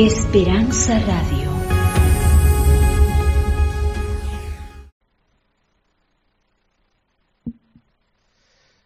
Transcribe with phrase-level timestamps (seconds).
[0.00, 1.50] Esperanza Radio.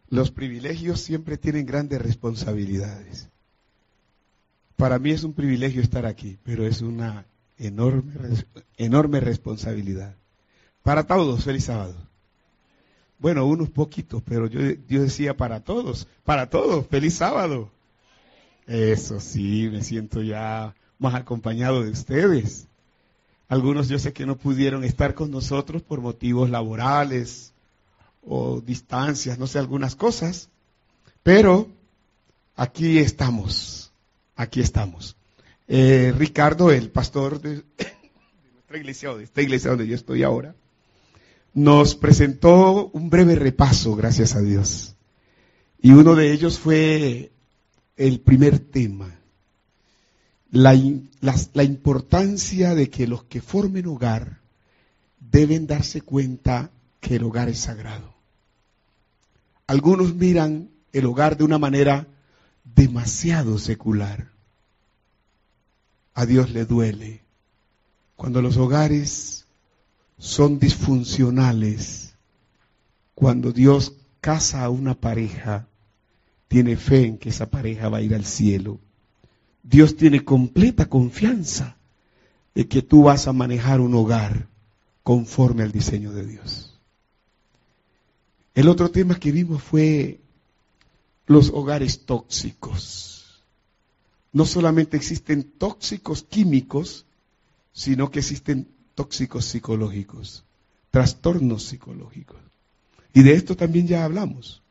[0.09, 3.29] Los privilegios siempre tienen grandes responsabilidades.
[4.79, 7.27] Para mí es un privilegio estar aquí, pero es una
[7.59, 8.15] enorme,
[8.79, 10.15] enorme responsabilidad.
[10.83, 11.95] Para todos, feliz sábado.
[13.19, 17.71] Bueno, unos poquitos, pero yo, yo decía para todos, para todos, feliz sábado.
[18.67, 22.69] Eso sí, me siento ya más acompañado de ustedes.
[23.49, 27.53] Algunos yo sé que no pudieron estar con nosotros por motivos laborales
[28.27, 30.49] o distancias, no sé, algunas cosas,
[31.23, 31.69] pero
[32.57, 33.93] aquí estamos,
[34.37, 35.17] aquí estamos.
[35.69, 40.55] Eh, Ricardo, el pastor de, de nuestra iglesia de esta iglesia donde yo estoy ahora,
[41.53, 44.95] nos presentó un breve repaso, gracias a Dios.
[45.81, 47.33] Y uno de ellos fue
[47.97, 49.19] el primer tema,
[50.53, 50.79] la,
[51.23, 54.41] la, importancia de que los que formen hogar
[55.19, 58.13] deben darse cuenta que el hogar es sagrado.
[59.67, 62.07] Algunos miran el hogar de una manera
[62.65, 64.29] demasiado secular.
[66.13, 67.23] A Dios le duele
[68.15, 69.47] cuando los hogares
[70.19, 72.13] son disfuncionales,
[73.15, 75.67] cuando Dios casa a una pareja,
[76.49, 78.79] tiene fe en que esa pareja va a ir al cielo
[79.63, 81.77] Dios tiene completa confianza
[82.55, 84.49] de que tú vas a manejar un hogar
[85.03, 86.79] conforme al diseño de Dios.
[88.55, 90.21] El otro tema que vimos fue
[91.27, 93.43] los hogares tóxicos.
[94.33, 97.07] No solamente existen tóxicos químicos,
[97.73, 100.45] sino que existen tóxicos psicológicos,
[100.91, 102.39] trastornos psicológicos.
[103.15, 104.63] Y de esto también ya hablamos.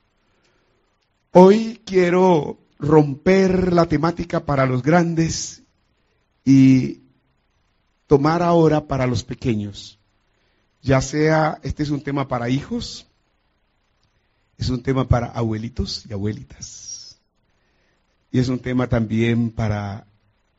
[1.31, 5.63] Hoy quiero romper la temática para los grandes
[6.43, 7.01] y
[8.07, 9.99] tomar ahora para los pequeños.
[10.81, 13.07] Ya sea, este es un tema para hijos,
[14.57, 17.19] es un tema para abuelitos y abuelitas.
[18.31, 20.07] Y es un tema también para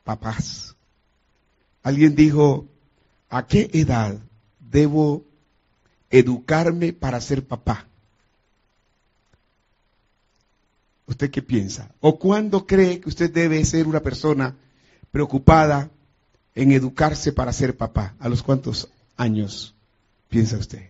[0.05, 0.75] papás.
[1.81, 2.67] Alguien dijo,
[3.29, 4.17] ¿a qué edad
[4.59, 5.25] debo
[6.09, 7.87] educarme para ser papá?
[11.13, 11.91] ¿Usted qué piensa?
[12.01, 14.55] ¿O cuándo cree que usted debe ser una persona
[15.11, 15.91] preocupada
[16.55, 18.15] en educarse para ser papá?
[18.19, 19.75] ¿A los cuántos años
[20.27, 20.89] piensa usted?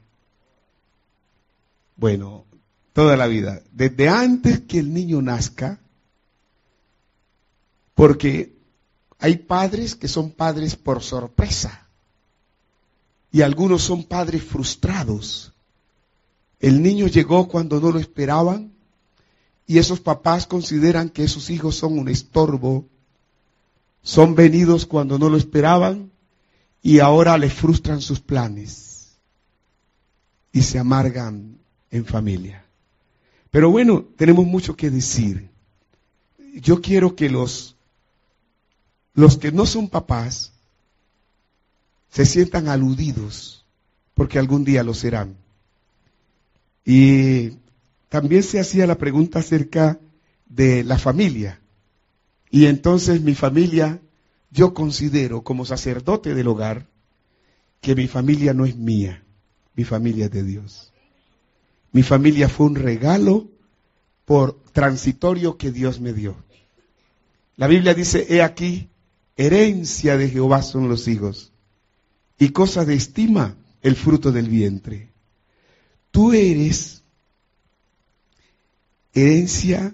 [1.97, 2.45] Bueno,
[2.93, 3.63] toda la vida.
[3.73, 5.81] Desde antes que el niño nazca,
[7.93, 8.55] porque
[9.19, 11.85] hay padres que son padres por sorpresa
[13.29, 15.51] y algunos son padres frustrados.
[16.61, 18.72] El niño llegó cuando no lo esperaban
[19.65, 22.85] y esos papás consideran que sus hijos son un estorbo,
[24.01, 26.11] son venidos cuando no lo esperaban
[26.81, 29.17] y ahora les frustran sus planes
[30.51, 31.57] y se amargan
[31.89, 32.65] en familia.
[33.49, 35.49] Pero bueno, tenemos mucho que decir.
[36.55, 37.75] Yo quiero que los,
[39.13, 40.51] los que no son papás
[42.09, 43.65] se sientan aludidos,
[44.13, 45.35] porque algún día lo serán.
[46.85, 47.53] Y
[48.13, 49.99] también se hacía la pregunta acerca
[50.45, 51.59] de la familia.
[52.51, 54.01] Y entonces mi familia,
[54.51, 56.85] yo considero como sacerdote del hogar
[57.81, 59.23] que mi familia no es mía,
[59.73, 60.93] mi familia es de Dios.
[61.91, 63.49] Mi familia fue un regalo
[64.25, 66.35] por transitorio que Dios me dio.
[67.55, 68.89] La Biblia dice, he aquí,
[69.37, 71.51] herencia de Jehová son los hijos,
[72.37, 75.09] y cosa de estima el fruto del vientre.
[76.11, 77.02] Tú eres
[79.13, 79.93] herencia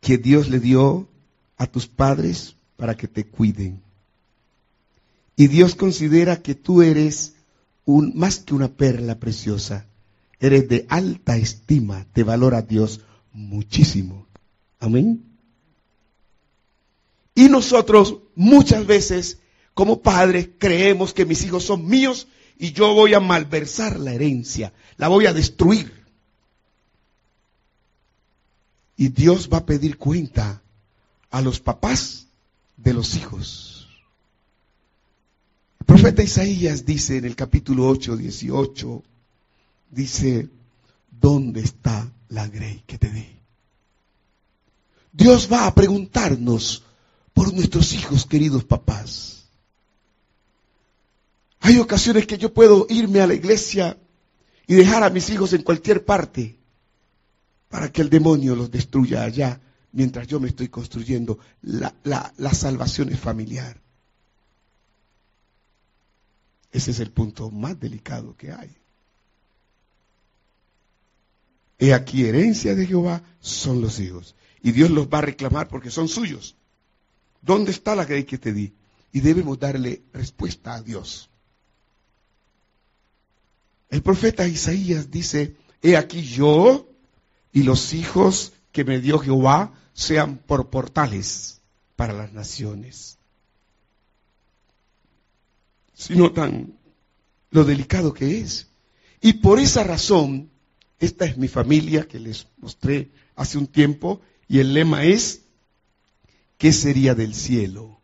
[0.00, 1.08] que Dios le dio
[1.56, 3.82] a tus padres para que te cuiden.
[5.36, 7.34] Y Dios considera que tú eres
[7.84, 9.86] un, más que una perla preciosa,
[10.40, 13.00] eres de alta estima, te valora Dios
[13.32, 14.26] muchísimo.
[14.80, 15.24] Amén.
[17.34, 19.38] Y nosotros muchas veces
[19.74, 22.26] como padres creemos que mis hijos son míos
[22.58, 25.97] y yo voy a malversar la herencia, la voy a destruir.
[29.00, 30.60] Y Dios va a pedir cuenta
[31.30, 32.26] a los papás
[32.76, 33.88] de los hijos.
[35.78, 39.04] El profeta Isaías dice en el capítulo 8, 18,
[39.92, 40.48] dice,
[41.12, 43.24] ¿dónde está la grey que te di?
[45.12, 46.82] Dios va a preguntarnos
[47.32, 49.44] por nuestros hijos, queridos papás.
[51.60, 53.96] Hay ocasiones que yo puedo irme a la iglesia
[54.66, 56.57] y dejar a mis hijos en cualquier parte
[57.68, 59.60] para que el demonio los destruya allá
[59.92, 63.80] mientras yo me estoy construyendo la, la salvación es familiar.
[66.70, 68.76] Ese es el punto más delicado que hay.
[71.78, 74.34] He aquí herencia de Jehová son los hijos.
[74.62, 76.56] Y Dios los va a reclamar porque son suyos.
[77.40, 78.72] ¿Dónde está la ley que te di?
[79.12, 81.30] Y debemos darle respuesta a Dios.
[83.88, 86.88] El profeta Isaías dice, he aquí yo
[87.52, 91.60] y los hijos que me dio Jehová sean por portales
[91.96, 93.18] para las naciones.
[95.94, 96.78] Si notan
[97.50, 98.68] lo delicado que es.
[99.20, 100.50] Y por esa razón,
[101.00, 105.42] esta es mi familia que les mostré hace un tiempo y el lema es,
[106.56, 108.00] ¿qué sería del cielo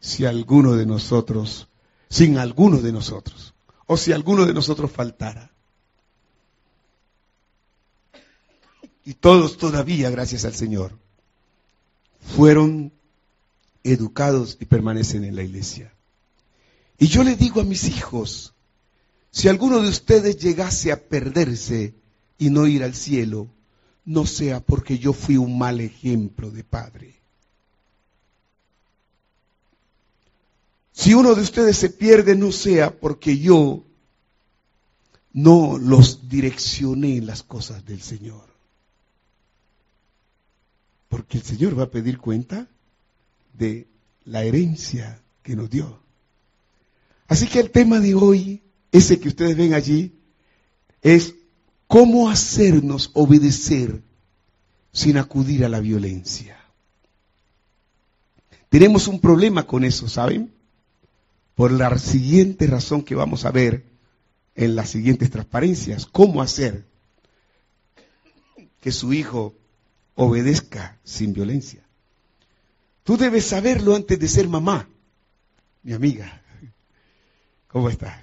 [0.00, 1.68] si alguno de nosotros,
[2.08, 3.54] sin alguno de nosotros,
[3.86, 5.52] o si alguno de nosotros faltara?
[9.10, 10.92] Y todos todavía, gracias al Señor,
[12.36, 12.92] fueron
[13.82, 15.92] educados y permanecen en la iglesia.
[16.96, 18.54] Y yo le digo a mis hijos,
[19.32, 21.92] si alguno de ustedes llegase a perderse
[22.38, 23.48] y no ir al cielo,
[24.04, 27.16] no sea porque yo fui un mal ejemplo de padre.
[30.92, 33.82] Si uno de ustedes se pierde, no sea porque yo
[35.32, 38.49] no los direccioné en las cosas del Señor.
[41.10, 42.66] Porque el Señor va a pedir cuenta
[43.52, 43.86] de
[44.24, 46.00] la herencia que nos dio.
[47.28, 50.14] Así que el tema de hoy, ese que ustedes ven allí,
[51.02, 51.34] es
[51.88, 54.00] cómo hacernos obedecer
[54.92, 56.58] sin acudir a la violencia.
[58.68, 60.52] Tenemos un problema con eso, ¿saben?
[61.56, 63.84] Por la siguiente razón que vamos a ver
[64.54, 66.06] en las siguientes transparencias.
[66.06, 66.84] ¿Cómo hacer
[68.80, 69.54] que su hijo
[70.14, 71.82] obedezca sin violencia?
[73.04, 74.88] Tú debes saberlo antes de ser mamá,
[75.82, 76.42] mi amiga.
[77.68, 78.20] ¿Cómo estás?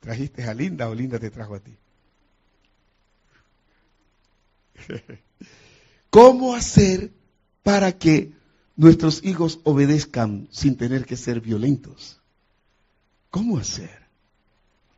[0.00, 1.76] ¿Trajiste a Linda o Linda te trajo a ti?
[6.10, 7.12] ¿Cómo hacer
[7.62, 8.32] para que
[8.76, 12.20] nuestros hijos obedezcan sin tener que ser violentos?
[13.30, 14.06] ¿Cómo hacer?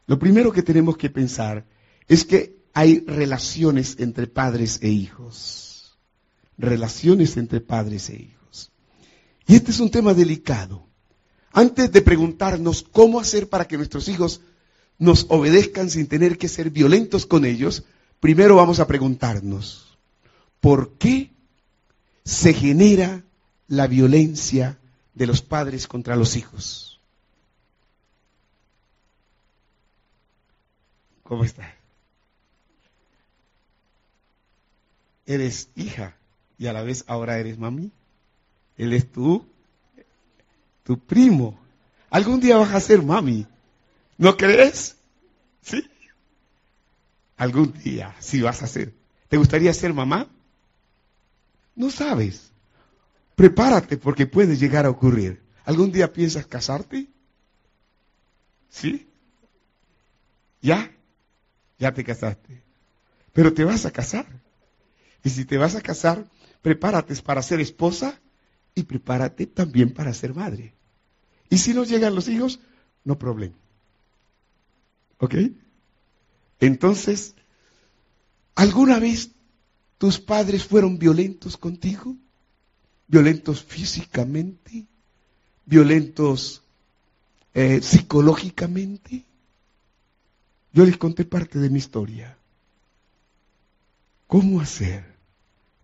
[0.07, 1.65] Lo primero que tenemos que pensar
[2.09, 5.99] es que hay relaciones entre padres e hijos.
[6.59, 8.71] Relaciones entre padres e hijos.
[9.47, 10.87] Y este es un tema delicado.
[11.53, 14.41] Antes de preguntarnos cómo hacer para que nuestros hijos
[14.99, 17.85] nos obedezcan sin tener que ser violentos con ellos,
[18.21, 19.99] primero vamos a preguntarnos,
[20.61, 21.33] ¿por qué
[22.25, 23.25] se genera
[23.67, 24.79] la violencia
[25.15, 27.01] de los padres contra los hijos?
[31.25, 31.80] ¿Cómo está?
[35.31, 36.17] Eres hija
[36.59, 37.93] y a la vez ahora eres mami.
[38.77, 39.47] Él es tú
[40.83, 41.57] tu primo.
[42.11, 43.47] Algún día vas a ser mami.
[44.19, 44.97] ¿No crees?
[45.63, 45.89] ¿Sí?
[47.37, 48.93] Algún día sí vas a ser.
[49.29, 50.27] ¿Te gustaría ser mamá?
[51.77, 52.51] No sabes.
[53.37, 55.41] Prepárate porque puede llegar a ocurrir.
[55.65, 57.07] ¿Algún día piensas casarte?
[58.69, 59.07] ¿Sí?
[60.61, 60.91] ¿Ya?
[61.79, 62.63] Ya te casaste.
[63.33, 64.27] Pero te vas a casar.
[65.23, 66.27] Y si te vas a casar,
[66.63, 68.21] prepárate para ser esposa
[68.75, 70.75] y prepárate también para ser madre.
[71.49, 72.61] Y si no llegan los hijos,
[73.05, 73.57] no problema.
[75.19, 75.35] ¿Ok?
[76.61, 77.35] Entonces,
[78.55, 79.31] ¿alguna vez
[79.99, 82.17] tus padres fueron violentos contigo?
[83.09, 84.87] ¿Violentos físicamente?
[85.67, 86.63] ¿Violentos
[87.55, 89.25] eh, psicológicamente?
[90.73, 92.37] Yo les conté parte de mi historia.
[94.29, 95.10] ¿Cómo hacer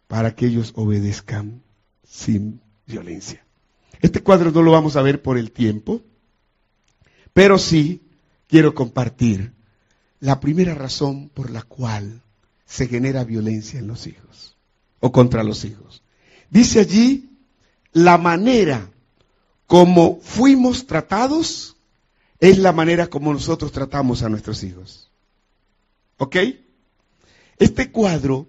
[0.08, 1.62] para que ellos obedezcan
[2.08, 3.44] sin violencia.
[4.00, 6.02] Este cuadro no lo vamos a ver por el tiempo,
[7.32, 8.02] pero sí
[8.46, 9.52] quiero compartir
[10.20, 12.22] la primera razón por la cual
[12.66, 14.56] se genera violencia en los hijos
[15.00, 16.02] o contra los hijos.
[16.50, 17.30] Dice allí
[17.92, 18.90] la manera
[19.66, 21.76] como fuimos tratados
[22.38, 25.10] es la manera como nosotros tratamos a nuestros hijos.
[26.18, 26.36] ¿Ok?
[27.58, 28.46] Este cuadro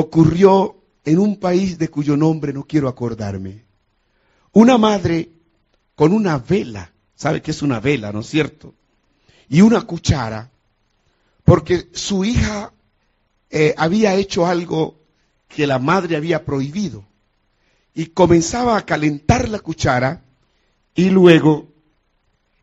[0.00, 3.64] ocurrió en un país de cuyo nombre no quiero acordarme.
[4.52, 5.30] Una madre
[5.94, 8.74] con una vela, ¿sabe qué es una vela, no es cierto?
[9.48, 10.50] Y una cuchara,
[11.44, 12.72] porque su hija
[13.50, 14.96] eh, había hecho algo
[15.48, 17.04] que la madre había prohibido.
[17.94, 20.22] Y comenzaba a calentar la cuchara
[20.94, 21.68] y luego,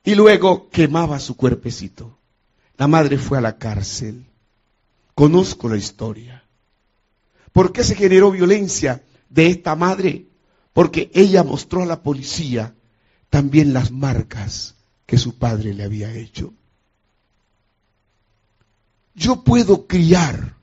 [0.04, 2.18] y luego quemaba su cuerpecito.
[2.78, 4.26] La madre fue a la cárcel.
[5.14, 6.37] Conozco la historia.
[7.58, 10.28] ¿Por qué se generó violencia de esta madre?
[10.74, 12.76] Porque ella mostró a la policía
[13.32, 14.76] también las marcas
[15.08, 16.54] que su padre le había hecho.
[19.16, 20.56] Yo puedo criar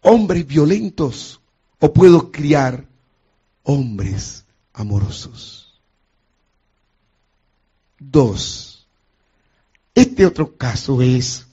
[0.00, 1.40] hombres violentos
[1.78, 2.88] o puedo criar
[3.62, 5.80] hombres amorosos.
[7.96, 8.88] Dos,
[9.94, 11.46] este otro caso es,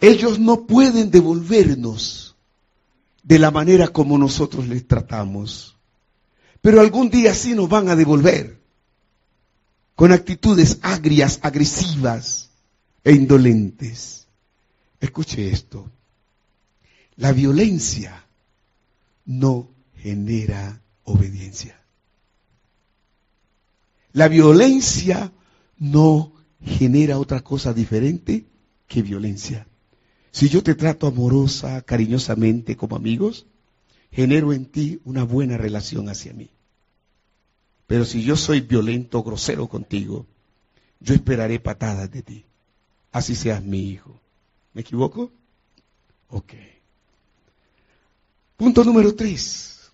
[0.00, 2.27] ellos no pueden devolvernos
[3.28, 5.76] de la manera como nosotros les tratamos,
[6.62, 8.58] pero algún día sí nos van a devolver
[9.94, 12.48] con actitudes agrias, agresivas
[13.04, 14.28] e indolentes.
[14.98, 15.90] Escuche esto.
[17.16, 18.24] La violencia
[19.26, 21.78] no genera obediencia.
[24.14, 25.32] La violencia
[25.76, 26.32] no
[26.64, 28.46] genera otra cosa diferente
[28.86, 29.66] que violencia.
[30.32, 33.46] Si yo te trato amorosa, cariñosamente como amigos,
[34.10, 36.50] genero en ti una buena relación hacia mí.
[37.86, 40.26] Pero si yo soy violento, grosero contigo,
[41.00, 42.44] yo esperaré patadas de ti.
[43.12, 44.20] Así seas mi hijo.
[44.74, 45.32] ¿Me equivoco?
[46.28, 46.52] Ok.
[48.56, 49.90] Punto número tres.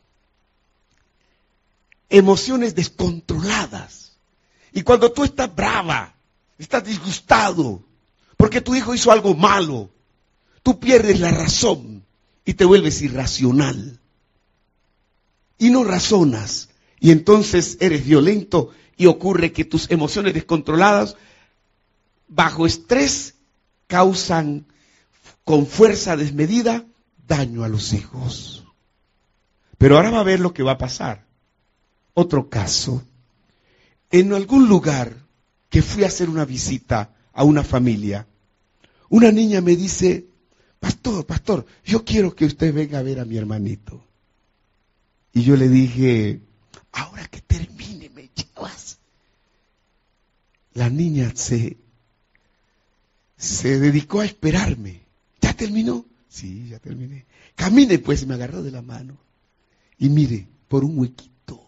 [2.08, 4.16] Emociones descontroladas.
[4.72, 6.14] Y cuando tú estás brava,
[6.58, 7.82] estás disgustado,
[8.36, 9.90] porque tu hijo hizo algo malo,
[10.64, 12.04] tú pierdes la razón
[12.44, 14.00] y te vuelves irracional.
[15.58, 16.70] Y no razonas.
[16.98, 21.16] Y entonces eres violento y ocurre que tus emociones descontroladas,
[22.26, 23.34] bajo estrés,
[23.86, 24.66] causan
[25.44, 26.84] con fuerza desmedida
[27.28, 28.64] daño a los hijos.
[29.76, 31.26] Pero ahora va a ver lo que va a pasar.
[32.14, 33.04] Otro caso.
[34.10, 35.14] En algún lugar
[35.68, 38.26] que fui a hacer una visita a una familia,
[39.10, 40.26] una niña me dice,
[40.84, 44.04] pastor, pastor, yo quiero que usted venga a ver a mi hermanito.
[45.32, 46.42] Y yo le dije,
[46.92, 48.98] ahora que termine me llevas.
[50.74, 51.78] La niña se,
[53.38, 55.00] se dedicó a esperarme.
[55.40, 56.04] ¿Ya terminó?
[56.28, 57.24] Sí, ya terminé.
[57.54, 59.16] Camine pues, me agarró de la mano.
[59.96, 61.64] Y mire, por un huequito,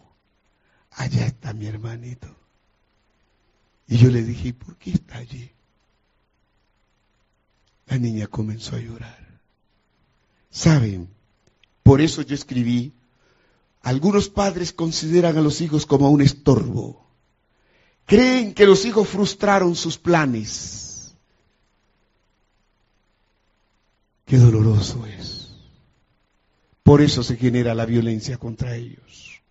[0.91, 2.27] allá está mi hermanito.
[3.87, 5.49] Y yo le dije, ¿por qué está allí?
[7.87, 9.41] La niña comenzó a llorar.
[10.49, 11.09] Saben,
[11.83, 12.93] por eso yo escribí,
[13.81, 17.05] algunos padres consideran a los hijos como un estorbo.
[18.05, 21.15] Creen que los hijos frustraron sus planes.
[24.25, 25.51] Qué doloroso es.
[26.83, 29.41] Por eso se genera la violencia contra ellos.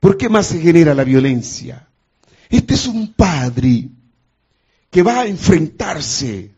[0.00, 1.88] ¿Por qué más se genera la violencia?
[2.48, 3.88] Este es un padre
[4.90, 6.55] que va a enfrentarse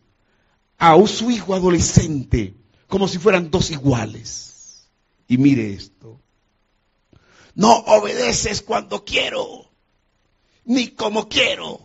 [0.79, 2.55] a su hijo adolescente
[2.87, 4.87] como si fueran dos iguales.
[5.27, 6.19] Y mire esto.
[7.53, 9.69] No obedeces cuando quiero,
[10.65, 11.79] ni como quiero,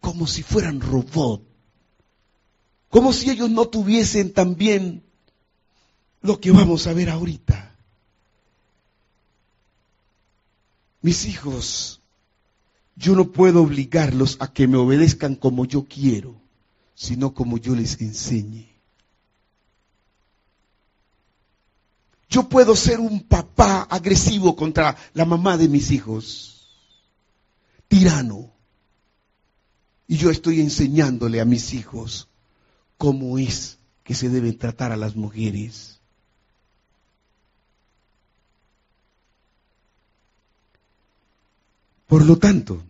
[0.00, 1.44] como si fueran robots.
[2.90, 5.02] Como si ellos no tuviesen también
[6.20, 7.74] lo que vamos a ver ahorita.
[11.00, 12.02] Mis hijos,
[12.94, 16.41] yo no puedo obligarlos a que me obedezcan como yo quiero,
[16.94, 18.72] sino como yo les enseñe.
[22.32, 26.66] Yo puedo ser un papá agresivo contra la mamá de mis hijos,
[27.88, 28.50] tirano.
[30.08, 32.28] Y yo estoy enseñándole a mis hijos
[32.96, 36.00] cómo es que se deben tratar a las mujeres.
[42.06, 42.82] Por lo tanto,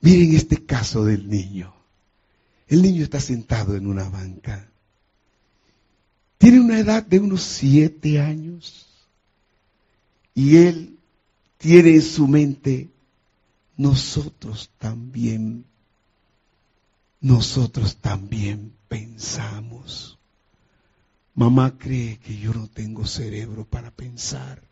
[0.00, 1.79] miren este caso del niño.
[2.70, 4.70] El niño está sentado en una banca.
[6.38, 8.86] Tiene una edad de unos siete años.
[10.36, 10.96] Y él
[11.58, 12.88] tiene en su mente,
[13.76, 15.64] nosotros también,
[17.20, 20.16] nosotros también pensamos.
[21.34, 24.62] Mamá cree que yo no tengo cerebro para pensar.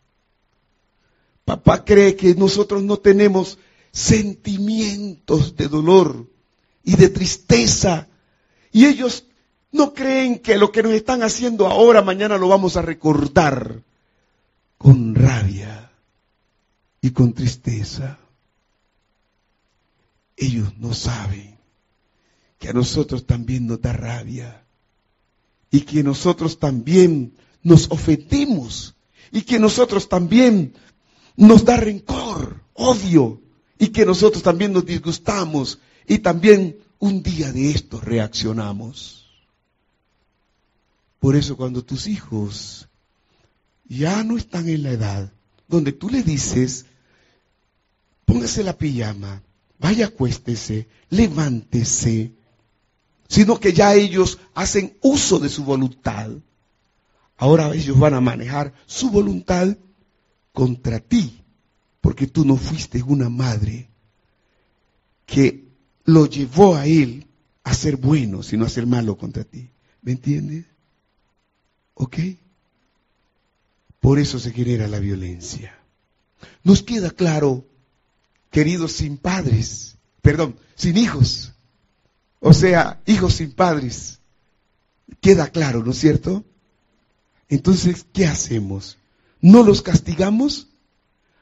[1.43, 3.57] Papá cree que nosotros no tenemos
[3.91, 6.38] sentimientos de dolor
[6.89, 8.07] y de tristeza.
[8.71, 9.25] Y ellos
[9.71, 13.83] no creen que lo que nos están haciendo ahora, mañana lo vamos a recordar
[14.79, 15.91] con rabia
[16.99, 18.17] y con tristeza.
[20.35, 21.59] Ellos no saben
[22.57, 24.63] que a nosotros también nos da rabia
[25.69, 28.95] y que nosotros también nos ofendemos
[29.31, 30.73] y que nosotros también
[31.35, 33.39] nos da rencor, odio,
[33.77, 35.77] y que nosotros también nos disgustamos
[36.09, 39.27] y también un día de esto reaccionamos.
[41.19, 42.89] Por eso cuando tus hijos
[43.87, 45.31] ya no están en la edad
[45.67, 46.87] donde tú le dices,
[48.25, 49.43] póngase la pijama,
[49.77, 52.33] vaya acuéstese, levántese,
[53.27, 56.31] sino que ya ellos hacen uso de su voluntad.
[57.37, 59.77] Ahora ellos van a manejar su voluntad
[60.53, 61.43] contra ti,
[62.01, 63.89] porque tú no fuiste una madre
[65.27, 65.68] que
[66.09, 67.27] lo llevó a él
[67.63, 69.69] a ser bueno, sino a ser malo contra ti.
[70.01, 70.65] ¿Me entiendes?
[71.93, 72.17] ¿Ok?
[73.99, 75.77] Por eso se genera la violencia.
[76.63, 77.65] Nos queda claro,
[78.49, 81.53] queridos sin padres, perdón, sin hijos,
[82.39, 84.19] o sea, hijos sin padres.
[85.19, 86.45] Queda claro, ¿no es cierto?
[87.49, 88.97] Entonces, ¿qué hacemos?
[89.41, 90.67] ¿No los castigamos?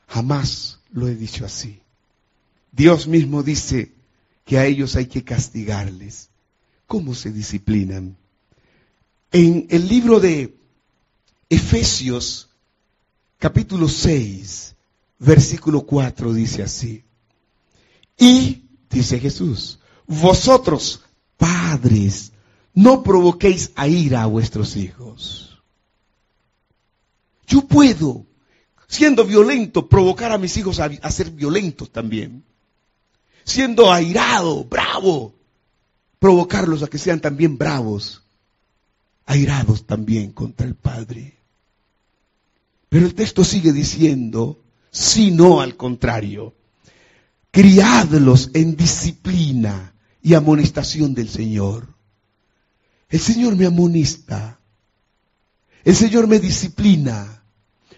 [0.07, 1.81] Jamás lo he dicho así.
[2.71, 3.91] Dios mismo dice
[4.47, 6.29] que a ellos hay que castigarles.
[6.87, 8.15] ¿Cómo se disciplinan?
[9.33, 10.55] En el libro de
[11.49, 12.49] Efesios,
[13.37, 14.73] capítulo 6,
[15.19, 17.03] versículo 4, dice así.
[18.17, 21.01] Y, dice Jesús, vosotros,
[21.35, 22.31] padres,
[22.73, 25.61] no provoquéis a ira a vuestros hijos.
[27.47, 28.25] Yo puedo,
[28.87, 32.45] siendo violento, provocar a mis hijos a, ser violentos también.
[33.47, 35.33] Siendo airado, bravo,
[36.19, 38.21] provocarlos a que sean también bravos,
[39.25, 41.37] airados también contra el Padre.
[42.89, 44.59] Pero el texto sigue diciendo,
[44.91, 46.55] si no al contrario,
[47.49, 51.87] criadlos en disciplina y amonestación del Señor.
[53.07, 54.59] El Señor me amonesta.
[55.85, 57.36] El Señor me disciplina.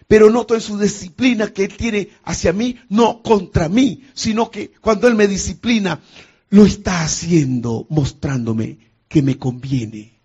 [0.09, 4.71] Pero noto en su disciplina que Él tiene hacia mí, no contra mí, sino que
[4.81, 6.01] cuando Él me disciplina,
[6.49, 10.17] lo está haciendo mostrándome que me conviene.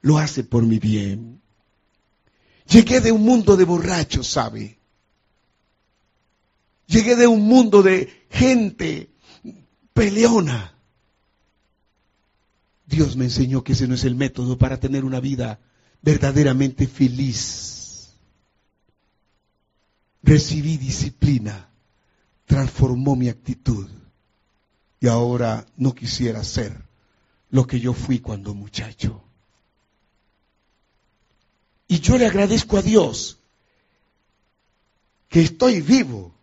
[0.00, 1.40] Lo hace por mi bien.
[2.68, 4.76] Llegué de un mundo de borrachos, ¿sabe?
[6.88, 9.08] Llegué de un mundo de gente
[9.92, 10.74] peleona.
[12.86, 15.60] Dios me enseñó que ese no es el método para tener una vida
[16.02, 17.79] verdaderamente feliz.
[20.22, 21.68] Recibí disciplina,
[22.46, 23.88] transformó mi actitud
[25.00, 26.76] y ahora no quisiera ser
[27.50, 29.22] lo que yo fui cuando muchacho.
[31.88, 33.38] Y yo le agradezco a Dios
[35.28, 36.34] que estoy vivo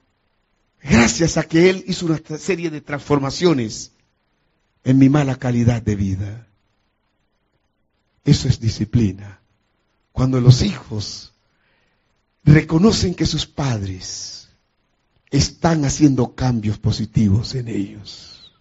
[0.82, 3.92] gracias a que Él hizo una serie de transformaciones
[4.84, 6.48] en mi mala calidad de vida.
[8.24, 9.40] Eso es disciplina.
[10.12, 11.34] Cuando los hijos
[12.48, 14.48] reconocen que sus padres
[15.30, 18.54] están haciendo cambios positivos en ellos.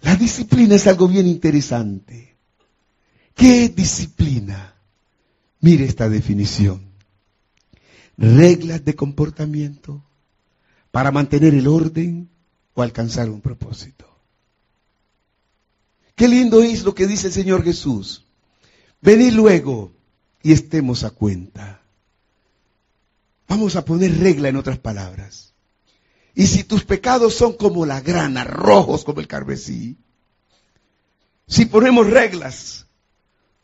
[0.00, 2.34] La disciplina es algo bien interesante.
[3.34, 4.74] ¿Qué disciplina?
[5.60, 6.82] Mire esta definición.
[8.16, 10.02] Reglas de comportamiento
[10.90, 12.30] para mantener el orden
[12.72, 14.06] o alcanzar un propósito.
[16.14, 18.24] Qué lindo es lo que dice el Señor Jesús.
[19.02, 19.92] Venid luego
[20.42, 21.82] y estemos a cuenta.
[23.48, 25.54] Vamos a poner regla en otras palabras.
[26.34, 29.96] Y si tus pecados son como la grana, rojos como el carmesí,
[31.46, 32.86] si ponemos reglas,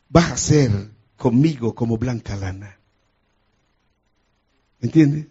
[0.09, 0.71] vas a ser
[1.17, 2.79] conmigo como blanca lana.
[4.81, 5.27] ¿Entiendes?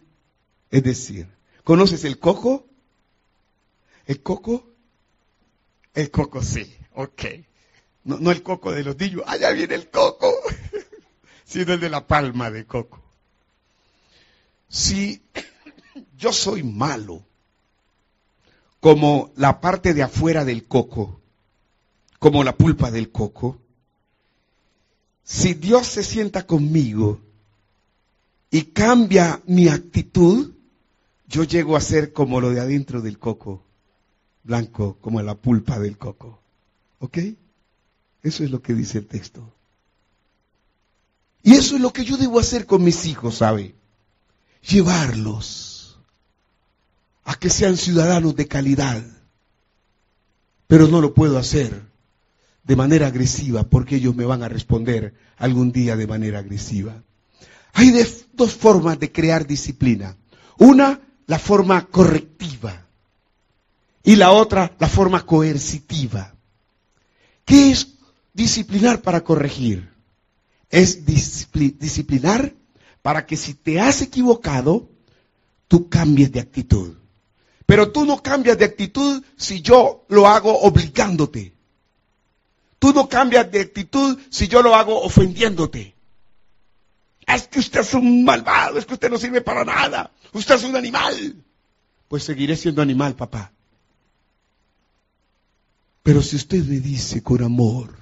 [0.70, 1.28] Es decir,
[1.64, 2.66] ¿conoces el coco?
[4.06, 4.72] El coco,
[5.94, 6.74] el coco sí.
[6.94, 7.24] Ok.
[8.04, 10.32] No, el coco de los niños, allá viene el coco,
[11.44, 13.01] sino el de la palma de coco.
[14.72, 15.20] Si
[16.16, 17.22] yo soy malo,
[18.80, 21.20] como la parte de afuera del coco,
[22.18, 23.58] como la pulpa del coco,
[25.24, 27.20] si Dios se sienta conmigo
[28.50, 30.54] y cambia mi actitud,
[31.28, 33.62] yo llego a ser como lo de adentro del coco,
[34.42, 36.40] blanco, como la pulpa del coco.
[37.00, 37.18] ¿Ok?
[38.22, 39.52] Eso es lo que dice el texto.
[41.42, 43.74] Y eso es lo que yo debo hacer con mis hijos, ¿sabe?
[44.62, 45.98] Llevarlos
[47.24, 49.02] a que sean ciudadanos de calidad.
[50.66, 51.82] Pero no lo puedo hacer
[52.64, 57.02] de manera agresiva porque ellos me van a responder algún día de manera agresiva.
[57.74, 57.92] Hay
[58.32, 60.16] dos formas de crear disciplina.
[60.58, 62.86] Una, la forma correctiva.
[64.04, 66.34] Y la otra, la forma coercitiva.
[67.44, 67.94] ¿Qué es
[68.32, 69.90] disciplinar para corregir?
[70.70, 72.54] Es disciplinar
[73.02, 74.88] para que si te has equivocado,
[75.68, 76.94] tú cambies de actitud.
[77.66, 81.52] Pero tú no cambias de actitud si yo lo hago obligándote.
[82.78, 85.94] tú no cambias de actitud si yo lo hago ofendiéndote.
[87.26, 90.64] Es que usted es un malvado, es que usted no sirve para nada, usted es
[90.64, 91.36] un animal.
[92.08, 93.52] Pues seguiré siendo animal, papá.
[96.02, 98.01] Pero si usted me dice con amor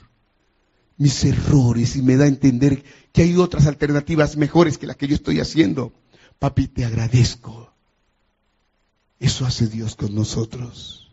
[1.00, 5.08] mis errores y me da a entender que hay otras alternativas mejores que las que
[5.08, 5.94] yo estoy haciendo,
[6.38, 7.72] papi, te agradezco.
[9.18, 11.10] Eso hace Dios con nosotros.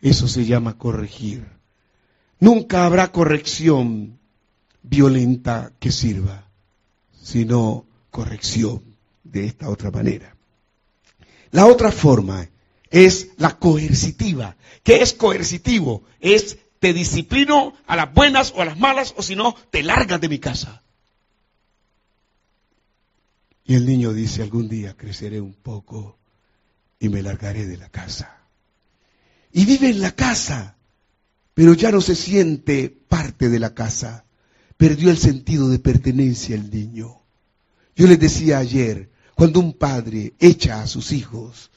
[0.00, 1.46] Eso se llama corregir.
[2.40, 4.18] Nunca habrá corrección
[4.82, 6.48] violenta que sirva,
[7.22, 8.82] sino corrección
[9.24, 10.36] de esta otra manera.
[11.50, 12.48] La otra forma
[12.88, 14.56] es la coercitiva.
[14.82, 16.04] ¿Qué es coercitivo?
[16.18, 20.20] Es te disciplino a las buenas o a las malas, o si no, te largas
[20.20, 20.82] de mi casa.
[23.64, 26.16] Y el niño dice, algún día creceré un poco
[26.98, 28.38] y me largaré de la casa.
[29.52, 30.76] Y vive en la casa,
[31.54, 34.24] pero ya no se siente parte de la casa.
[34.76, 37.20] Perdió el sentido de pertenencia el niño.
[37.96, 41.70] Yo les decía ayer, cuando un padre echa a sus hijos,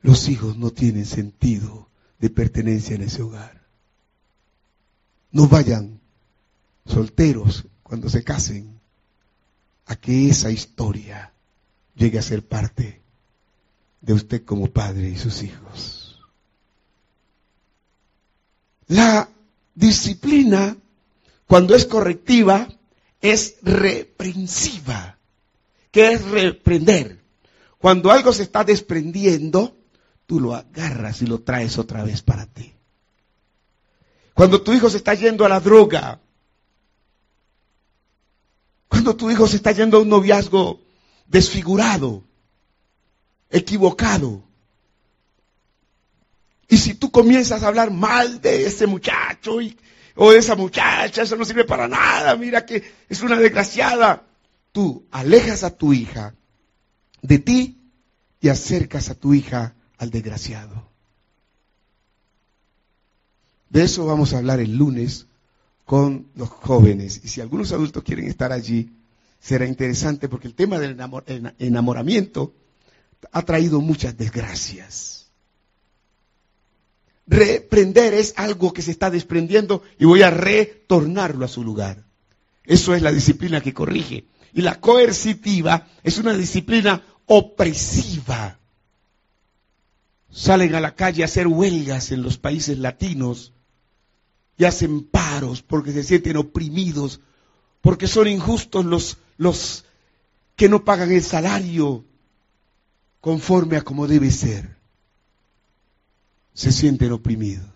[0.00, 3.57] los hijos no tienen sentido de pertenencia en ese hogar.
[5.30, 6.00] No vayan
[6.86, 8.78] solteros cuando se casen
[9.86, 11.32] a que esa historia
[11.94, 13.00] llegue a ser parte
[14.00, 16.20] de usted como padre y sus hijos.
[18.86, 19.28] La
[19.74, 20.76] disciplina,
[21.46, 22.68] cuando es correctiva,
[23.20, 25.18] es reprensiva.
[25.90, 27.20] ¿Qué es reprender?
[27.78, 29.76] Cuando algo se está desprendiendo,
[30.26, 32.72] tú lo agarras y lo traes otra vez para ti.
[34.38, 36.20] Cuando tu hijo se está yendo a la droga,
[38.86, 40.80] cuando tu hijo se está yendo a un noviazgo
[41.26, 42.22] desfigurado,
[43.50, 44.44] equivocado,
[46.68, 49.56] y si tú comienzas a hablar mal de ese muchacho
[50.14, 54.22] o de esa muchacha, eso no sirve para nada, mira que es una desgraciada,
[54.70, 56.36] tú alejas a tu hija
[57.22, 57.90] de ti
[58.40, 60.87] y acercas a tu hija al desgraciado.
[63.70, 65.26] De eso vamos a hablar el lunes
[65.84, 67.20] con los jóvenes.
[67.24, 68.90] Y si algunos adultos quieren estar allí,
[69.40, 70.96] será interesante porque el tema del
[71.58, 72.54] enamoramiento
[73.32, 75.26] ha traído muchas desgracias.
[77.26, 82.04] Reprender es algo que se está desprendiendo y voy a retornarlo a su lugar.
[82.64, 84.24] Eso es la disciplina que corrige.
[84.54, 88.58] Y la coercitiva es una disciplina opresiva
[90.30, 93.52] salen a la calle a hacer huelgas en los países latinos
[94.58, 97.20] y hacen paros porque se sienten oprimidos,
[97.80, 99.84] porque son injustos los, los
[100.56, 102.04] que no pagan el salario
[103.20, 104.76] conforme a como debe ser.
[106.52, 107.66] Se sienten oprimidos.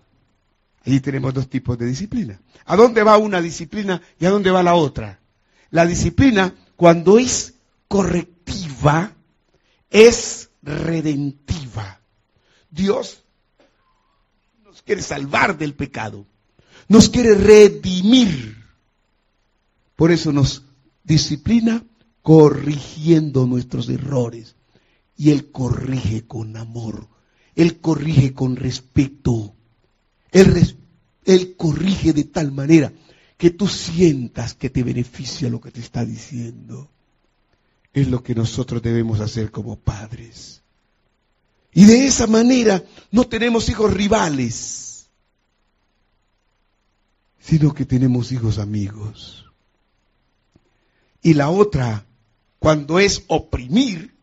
[0.84, 2.40] Allí tenemos dos tipos de disciplina.
[2.64, 5.20] ¿A dónde va una disciplina y a dónde va la otra?
[5.70, 7.54] La disciplina, cuando es
[7.86, 9.12] correctiva,
[9.88, 12.00] es redentiva.
[12.70, 13.22] Dios
[14.64, 16.26] nos quiere salvar del pecado,
[16.92, 18.54] nos quiere redimir.
[19.96, 20.62] Por eso nos
[21.02, 21.82] disciplina
[22.20, 24.56] corrigiendo nuestros errores.
[25.16, 27.08] Y Él corrige con amor,
[27.54, 29.54] Él corrige con respeto,
[30.32, 30.76] Él,
[31.24, 32.92] Él corrige de tal manera
[33.38, 36.90] que tú sientas que te beneficia lo que te está diciendo.
[37.94, 40.62] Es lo que nosotros debemos hacer como padres.
[41.72, 44.91] Y de esa manera no tenemos hijos rivales,
[47.42, 49.50] sino que tenemos hijos amigos.
[51.22, 52.06] Y la otra,
[52.58, 54.14] cuando es oprimir,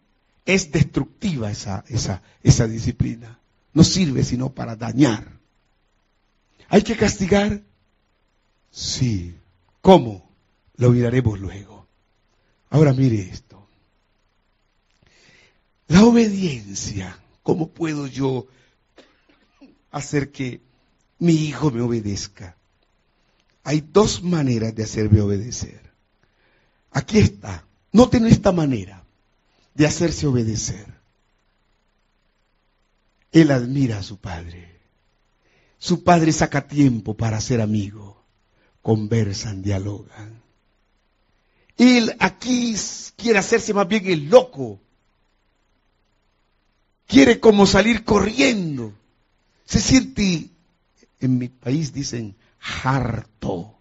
[0.45, 3.39] es destructiva esa, esa, esa disciplina.
[3.73, 5.32] No sirve sino para dañar.
[6.69, 7.62] ¿Hay que castigar?
[8.71, 9.36] Sí.
[9.82, 10.27] ¿Cómo?
[10.75, 11.88] Lo miraremos luego.
[12.69, 13.67] Ahora mire esto.
[15.88, 17.17] La obediencia
[17.49, 18.45] ¿Cómo puedo yo
[19.89, 20.62] hacer que
[21.17, 22.55] mi hijo me obedezca?
[23.69, 25.79] Hay dos maneras de hacerme obedecer.
[26.89, 27.67] Aquí está.
[27.91, 29.03] Noten esta manera
[29.75, 30.88] de hacerse obedecer.
[33.32, 34.79] Él admira a su padre.
[35.77, 38.19] Su padre saca tiempo para ser amigo.
[38.82, 40.41] Conversan, dialogan.
[41.77, 42.73] Él aquí
[43.17, 44.79] quiere hacerse más bien el loco
[47.05, 48.95] quiere como salir corriendo.
[49.65, 50.49] Se siente,
[51.19, 53.78] en mi país dicen, harto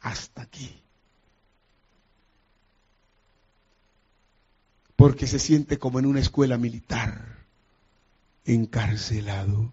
[0.00, 0.82] hasta aquí.
[4.94, 7.44] Porque se siente como en una escuela militar,
[8.44, 9.72] encarcelado.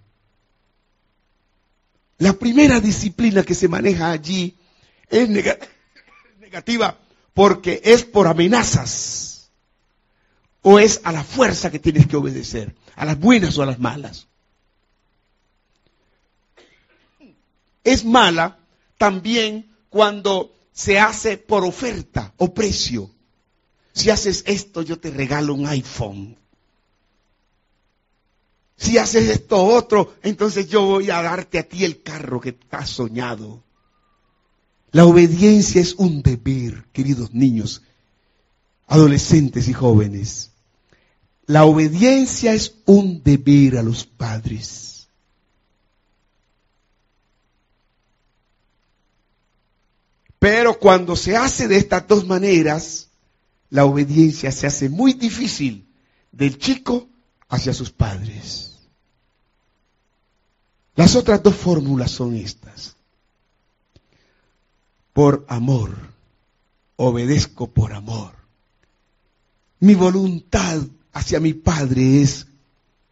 [2.18, 4.58] La primera disciplina que se maneja allí
[5.10, 5.30] es
[6.40, 6.98] negativa
[7.34, 9.50] porque es por amenazas
[10.62, 13.80] o es a la fuerza que tienes que obedecer, a las buenas o a las
[13.80, 14.28] malas.
[17.84, 18.60] Es mala
[18.98, 23.12] también cuando se hace por oferta o precio.
[23.94, 26.38] Si haces esto, yo te regalo un iPhone.
[28.76, 32.90] Si haces esto otro, entonces yo voy a darte a ti el carro que has
[32.90, 33.64] soñado.
[34.92, 37.82] La obediencia es un deber, queridos niños,
[38.88, 40.52] adolescentes y jóvenes.
[41.46, 44.93] La obediencia es un deber a los padres.
[50.44, 53.08] Pero cuando se hace de estas dos maneras,
[53.70, 55.88] la obediencia se hace muy difícil
[56.34, 57.08] del chico
[57.48, 58.76] hacia sus padres.
[60.96, 62.98] Las otras dos fórmulas son estas
[65.14, 65.96] por amor.
[66.98, 68.34] Obedezco por amor.
[69.80, 70.82] Mi voluntad
[71.14, 72.48] hacia mi Padre es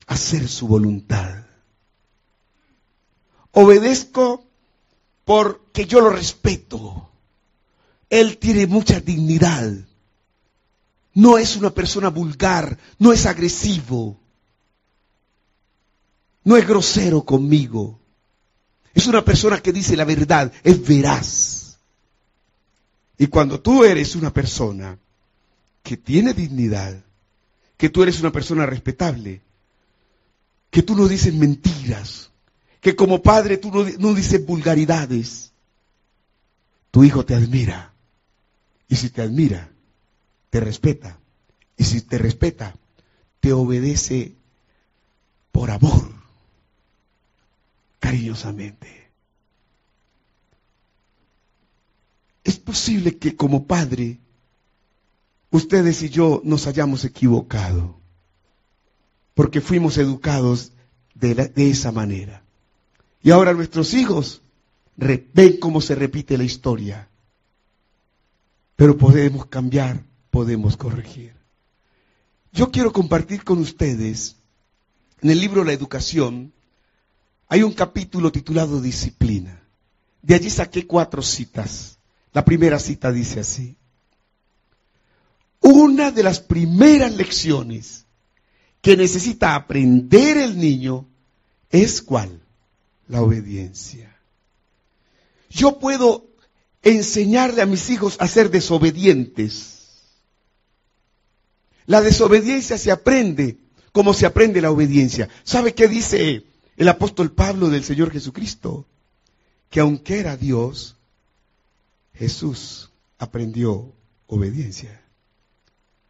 [0.05, 1.45] hacer su voluntad.
[3.53, 4.43] Obedezco
[5.23, 7.07] porque yo lo respeto.
[8.11, 9.71] Él tiene mucha dignidad.
[11.13, 14.19] No es una persona vulgar, no es agresivo,
[16.43, 17.99] no es grosero conmigo.
[18.93, 21.77] Es una persona que dice la verdad, es veraz.
[23.17, 24.97] Y cuando tú eres una persona
[25.81, 27.01] que tiene dignidad,
[27.77, 29.41] que tú eres una persona respetable,
[30.69, 32.29] que tú no dices mentiras,
[32.81, 35.53] que como padre tú no, dices vulgaridades,
[36.89, 37.90] tu hijo te admira.
[38.91, 39.71] Y si te admira,
[40.49, 41.17] te respeta.
[41.77, 42.75] Y si te respeta,
[43.39, 44.33] te obedece
[45.53, 46.11] por amor,
[48.01, 49.09] cariñosamente.
[52.43, 54.19] Es posible que como padre,
[55.51, 57.97] ustedes y yo nos hayamos equivocado,
[59.33, 60.73] porque fuimos educados
[61.15, 62.43] de, esa manera.
[63.23, 64.41] Y ahora nuestros hijos
[64.97, 67.07] ven cómo se repite la historia.
[68.81, 71.35] Pero podemos cambiar, podemos corregir.
[72.51, 74.37] Yo quiero compartir con ustedes,
[75.21, 76.51] en el libro La Educación,
[77.47, 79.61] hay un capítulo titulado Disciplina.
[80.23, 81.99] De allí saqué cuatro citas.
[82.33, 83.75] La primera cita dice así.
[85.59, 88.07] Una de las primeras lecciones
[88.81, 91.05] que necesita aprender el niño
[91.69, 92.41] es cuál?
[93.07, 94.17] La obediencia.
[95.51, 96.30] Yo puedo
[96.81, 99.79] enseñarle a mis hijos a ser desobedientes.
[101.85, 103.57] La desobediencia se aprende
[103.91, 105.29] como se aprende la obediencia.
[105.43, 106.45] ¿Sabe qué dice
[106.77, 108.87] el apóstol Pablo del Señor Jesucristo?
[109.69, 110.97] Que aunque era Dios,
[112.13, 113.93] Jesús aprendió
[114.27, 115.01] obediencia.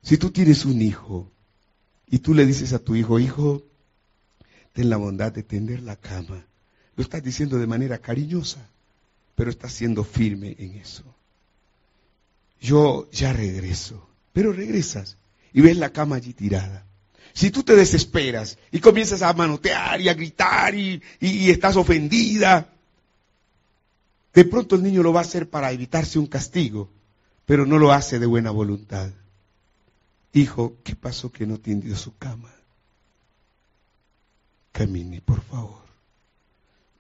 [0.04, 1.32] Si tú tienes un hijo
[2.08, 3.64] y tú le dices a tu hijo, hijo,
[4.74, 6.46] ten la bondad de tender la cama,
[6.96, 8.68] lo estás diciendo de manera cariñosa,
[9.42, 11.04] pero estás siendo firme en eso.
[12.60, 15.18] Yo ya regreso, pero regresas
[15.52, 16.86] y ves la cama allí tirada.
[17.34, 22.72] Si tú te desesperas y comienzas a manotear y a gritar y, y estás ofendida,
[24.32, 26.88] de pronto el niño lo va a hacer para evitarse un castigo,
[27.48, 29.10] pero no lo hace de buena voluntad.
[30.34, 32.54] Hijo, ¿qué pasó que no tendió su cama?
[34.72, 35.82] Camine, por favor.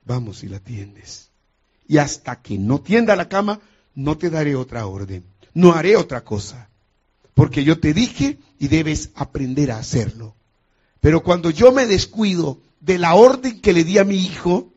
[0.06, 1.31] Vamos y la tiendes.
[1.92, 3.60] Y hasta que no tienda la cama,
[3.96, 5.26] no te daré otra orden.
[5.54, 6.70] No haré otra cosa.
[7.34, 10.34] Porque yo te dije y debes aprender a hacerlo.
[11.02, 14.72] Pero cuando yo me descuido de la orden que le di a mi hijo,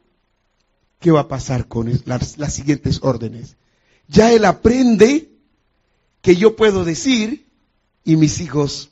[0.98, 3.54] ¿qué va a pasar con las, las siguientes órdenes?
[4.08, 5.30] Ya él aprende
[6.20, 7.46] que yo puedo decir
[8.02, 8.90] y mis hijos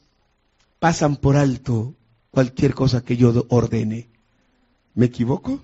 [0.78, 1.96] pasan por alto
[2.30, 4.06] cualquier cosa que yo ordene.
[4.94, 5.60] ¿Me equivoco?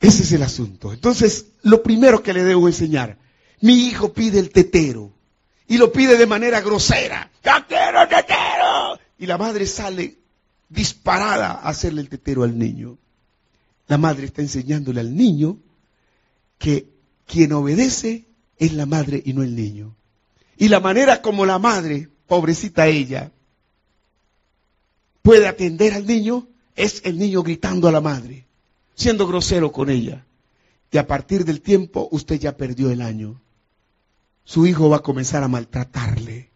[0.00, 0.92] Ese es el asunto.
[0.92, 3.18] Entonces, lo primero que le debo enseñar,
[3.60, 5.12] mi hijo pide el tetero
[5.68, 7.30] y lo pide de manera grosera.
[7.44, 8.98] ¡Ya quiero tetero!
[9.18, 10.16] Y la madre sale
[10.68, 12.96] disparada a hacerle el tetero al niño.
[13.88, 15.58] La madre está enseñándole al niño
[16.58, 16.88] que
[17.26, 18.24] quien obedece
[18.56, 19.94] es la madre y no el niño.
[20.56, 23.32] Y la manera como la madre, pobrecita ella,
[25.22, 28.46] puede atender al niño es el niño gritando a la madre,
[28.94, 30.24] siendo grosero con ella.
[30.90, 33.40] Y a partir del tiempo usted ya perdió el año.
[34.44, 36.50] Su hijo va a comenzar a maltratarle.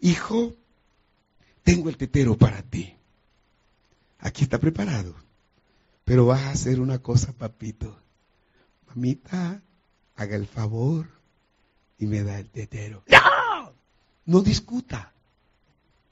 [0.00, 0.54] Hijo,
[1.62, 2.94] tengo el tetero para ti.
[4.18, 5.14] Aquí está preparado
[6.04, 7.98] Pero vas a hacer una cosa, papito.
[8.88, 9.62] Mamita,
[10.16, 11.08] haga el favor
[11.98, 13.02] y me da el tetero.
[13.06, 13.72] ¡No!
[14.26, 15.12] No discuta.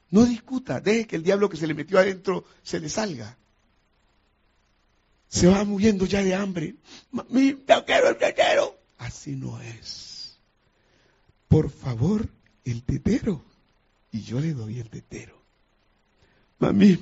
[0.09, 0.79] No discuta.
[0.79, 3.37] Deje que el diablo que se le metió adentro se le salga.
[5.33, 6.75] Se va muriendo ya de hambre.
[7.09, 8.77] Mamita, quiero el tetero.
[8.99, 10.37] Así no es.
[11.47, 12.29] Por favor,
[12.63, 13.43] el tetero.
[14.11, 15.35] Y yo le doy el tetero.
[16.59, 16.99] Mami,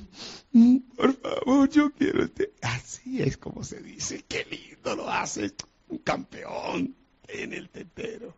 [0.54, 2.54] mm, por favor, yo quiero este.
[2.62, 4.24] Así es como se dice.
[4.26, 5.52] Qué lindo lo hace
[5.90, 6.96] un campeón
[7.28, 8.34] en el tetero.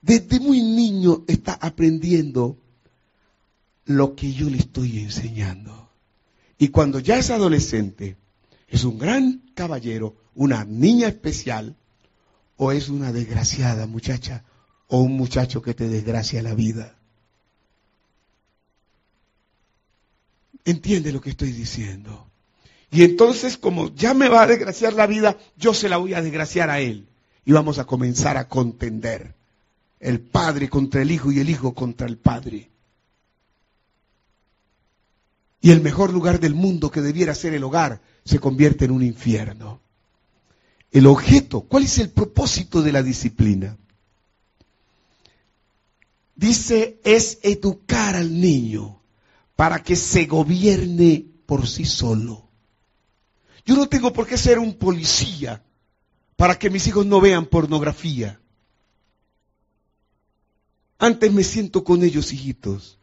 [0.00, 2.56] Desde muy niño está aprendiendo
[3.86, 5.83] lo que yo le estoy enseñando.
[6.58, 8.16] Y cuando ya es adolescente,
[8.68, 11.76] es un gran caballero, una niña especial,
[12.56, 14.44] o es una desgraciada muchacha,
[14.88, 16.96] o un muchacho que te desgracia la vida.
[20.64, 22.26] entiende lo que estoy diciendo.
[22.90, 26.22] Y entonces, como ya me va a desgraciar la vida, yo se la voy a
[26.22, 27.08] desgraciar a él.
[27.44, 29.34] Y vamos a comenzar a contender.
[30.00, 32.70] El padre contra el hijo y el hijo contra el padre.
[35.64, 39.02] Y el mejor lugar del mundo que debiera ser el hogar se convierte en un
[39.02, 39.80] infierno.
[40.92, 43.74] El objeto, ¿cuál es el propósito de la disciplina?
[46.36, 49.00] Dice, es educar al niño
[49.56, 52.46] para que se gobierne por sí solo.
[53.64, 55.64] Yo no tengo por qué ser un policía
[56.36, 58.38] para que mis hijos no vean pornografía.
[60.98, 62.98] Antes me siento con ellos, hijitos.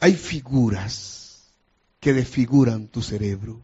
[0.00, 1.24] Hay figuras
[2.00, 3.62] que desfiguran tu cerebro.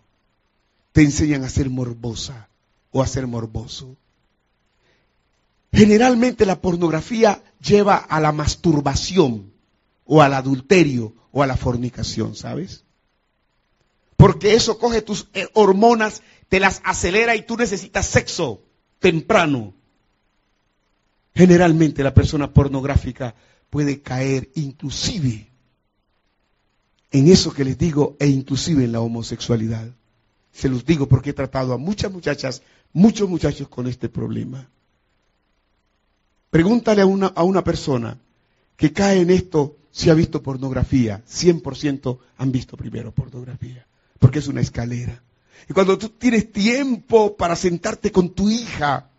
[0.93, 2.49] Te enseñan a ser morbosa
[2.91, 3.97] o a ser morboso.
[5.73, 9.53] Generalmente la pornografía lleva a la masturbación
[10.05, 12.85] o al adulterio o a la fornicación, ¿sabes?
[14.17, 18.63] Porque eso coge tus eh, hormonas, te las acelera y tú necesitas sexo
[18.99, 19.75] temprano.
[21.35, 23.35] Generalmente la persona pornográfica
[23.71, 25.50] puede caer inclusive
[27.11, 29.91] en eso que les digo e inclusive en la homosexualidad.
[30.53, 34.69] Se los digo porque he tratado a muchas muchachas, muchos muchachos con este problema.
[36.51, 38.19] Pregúntale a una, a una persona
[38.77, 43.87] que cae en esto si ha visto pornografía, 100% han visto primero pornografía,
[44.19, 45.23] porque es una escalera.
[45.69, 49.11] Y cuando tú tienes tiempo para sentarte con tu hija,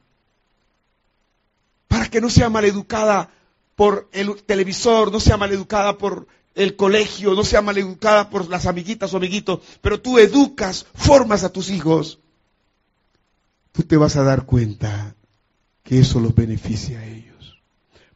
[1.88, 3.30] para que no sea maleducada
[3.76, 9.14] por el televisor, no sea maleducada por el colegio, no sea maleducada por las amiguitas
[9.14, 12.20] o amiguitos, pero tú educas, formas a tus hijos,
[13.72, 15.16] tú te vas a dar cuenta
[15.84, 17.58] que eso los beneficia a ellos.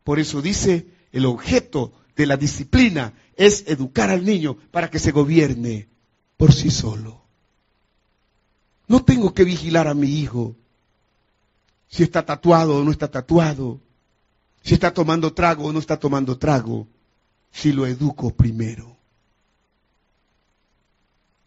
[0.04, 5.12] Por eso dice el objeto de la disciplina es educar al niño para que se
[5.12, 5.88] gobierne
[6.38, 7.21] por sí solo.
[8.88, 10.56] No tengo que vigilar a mi hijo
[11.88, 13.80] si está tatuado o no está tatuado,
[14.62, 16.88] si está tomando trago o no está tomando trago,
[17.56, 18.98] si lo educo primero.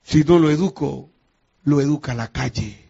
[0.03, 1.11] Si no lo educo,
[1.65, 2.89] lo educa la calle.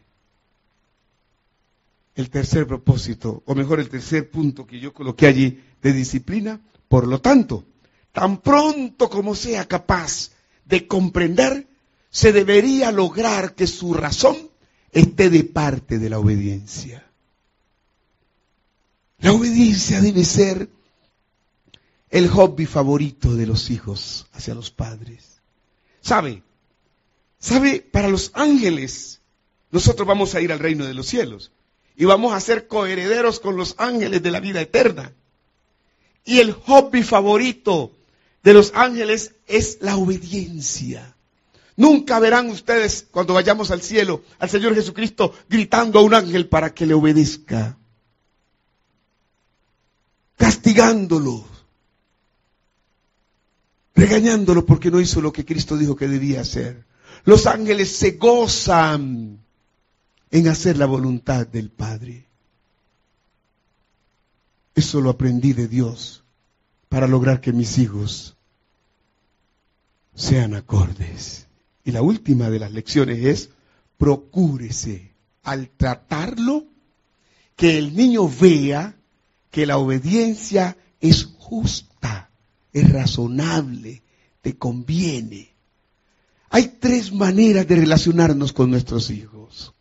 [2.14, 7.08] El tercer propósito, o mejor el tercer punto que yo coloqué allí de disciplina, por
[7.08, 7.64] lo tanto,
[8.12, 10.30] tan pronto como sea capaz
[10.64, 11.66] de comprender,
[12.10, 14.36] se debería lograr que su razón
[14.92, 17.04] esté de parte de la obediencia.
[19.18, 20.68] La obediencia debe ser
[22.10, 25.40] el hobby favorito de los hijos hacia los padres.
[26.00, 26.42] ¿Sabe?
[27.38, 27.80] ¿Sabe?
[27.80, 29.20] Para los ángeles,
[29.70, 31.52] nosotros vamos a ir al reino de los cielos
[31.96, 35.12] y vamos a ser coherederos con los ángeles de la vida eterna.
[36.24, 37.92] Y el hobby favorito
[38.42, 41.14] de los ángeles es la obediencia.
[41.76, 46.74] Nunca verán ustedes cuando vayamos al cielo al Señor Jesucristo gritando a un ángel para
[46.74, 47.76] que le obedezca.
[50.36, 51.57] Castigándolo.
[53.98, 56.84] Regañándolo porque no hizo lo que Cristo dijo que debía hacer.
[57.24, 59.40] Los ángeles se gozan
[60.30, 62.24] en hacer la voluntad del Padre.
[64.76, 66.22] Eso lo aprendí de Dios
[66.88, 68.36] para lograr que mis hijos
[70.14, 71.48] sean acordes.
[71.84, 73.50] Y la última de las lecciones es,
[73.96, 75.10] procúrese
[75.42, 76.66] al tratarlo
[77.56, 78.94] que el niño vea
[79.50, 81.87] que la obediencia es justa,
[82.72, 84.02] es razonable,
[84.40, 85.50] te conviene.
[86.50, 89.74] Hay tres maneras de relacionarnos con nuestros hijos.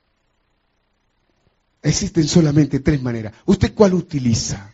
[1.82, 3.34] Existen solamente tres maneras.
[3.46, 4.74] ¿Usted cuál utiliza?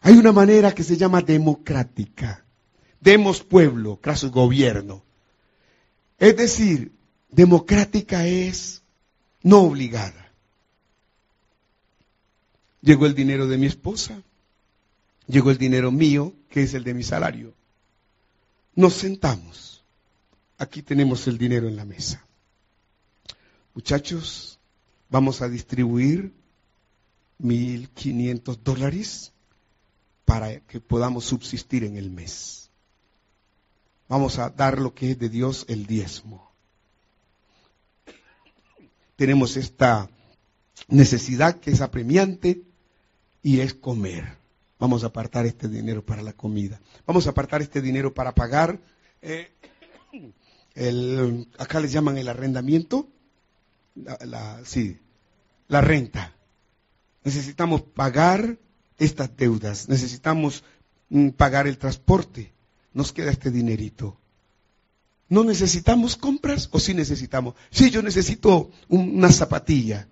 [0.00, 2.44] Hay una manera que se llama democrática.
[3.00, 5.02] Demos pueblo, caso gobierno.
[6.18, 6.92] Es decir,
[7.30, 8.82] democrática es
[9.42, 10.32] no obligada.
[12.80, 14.22] Llegó el dinero de mi esposa,
[15.26, 17.54] llegó el dinero mío, que es el de mi salario.
[18.74, 19.82] Nos sentamos.
[20.58, 22.24] Aquí tenemos el dinero en la mesa.
[23.74, 24.58] Muchachos,
[25.10, 26.32] vamos a distribuir
[27.42, 29.32] 1.500 dólares
[30.24, 32.70] para que podamos subsistir en el mes.
[34.08, 36.50] Vamos a dar lo que es de Dios el diezmo.
[39.16, 40.08] Tenemos esta
[40.88, 42.62] necesidad que es apremiante
[43.42, 44.36] y es comer.
[44.78, 46.80] Vamos a apartar este dinero para la comida.
[47.06, 48.78] Vamos a apartar este dinero para pagar,
[49.22, 49.50] eh,
[50.74, 53.08] el, acá les llaman el arrendamiento,
[53.94, 54.98] la, sí,
[55.68, 56.34] la renta.
[57.24, 58.58] Necesitamos pagar
[58.98, 60.62] estas deudas, necesitamos
[61.08, 62.52] mm, pagar el transporte.
[62.92, 64.18] Nos queda este dinerito.
[65.28, 67.54] ¿No necesitamos compras o sí necesitamos?
[67.70, 70.08] Sí, yo necesito una zapatilla.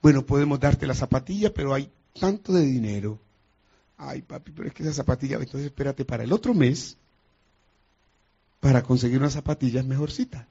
[0.00, 3.20] Bueno, podemos darte la zapatilla, pero hay tanto de dinero.
[3.98, 6.96] Ay, papi, pero es que esa zapatilla, entonces espérate para el otro mes
[8.60, 10.48] para conseguir una zapatilla mejorcita.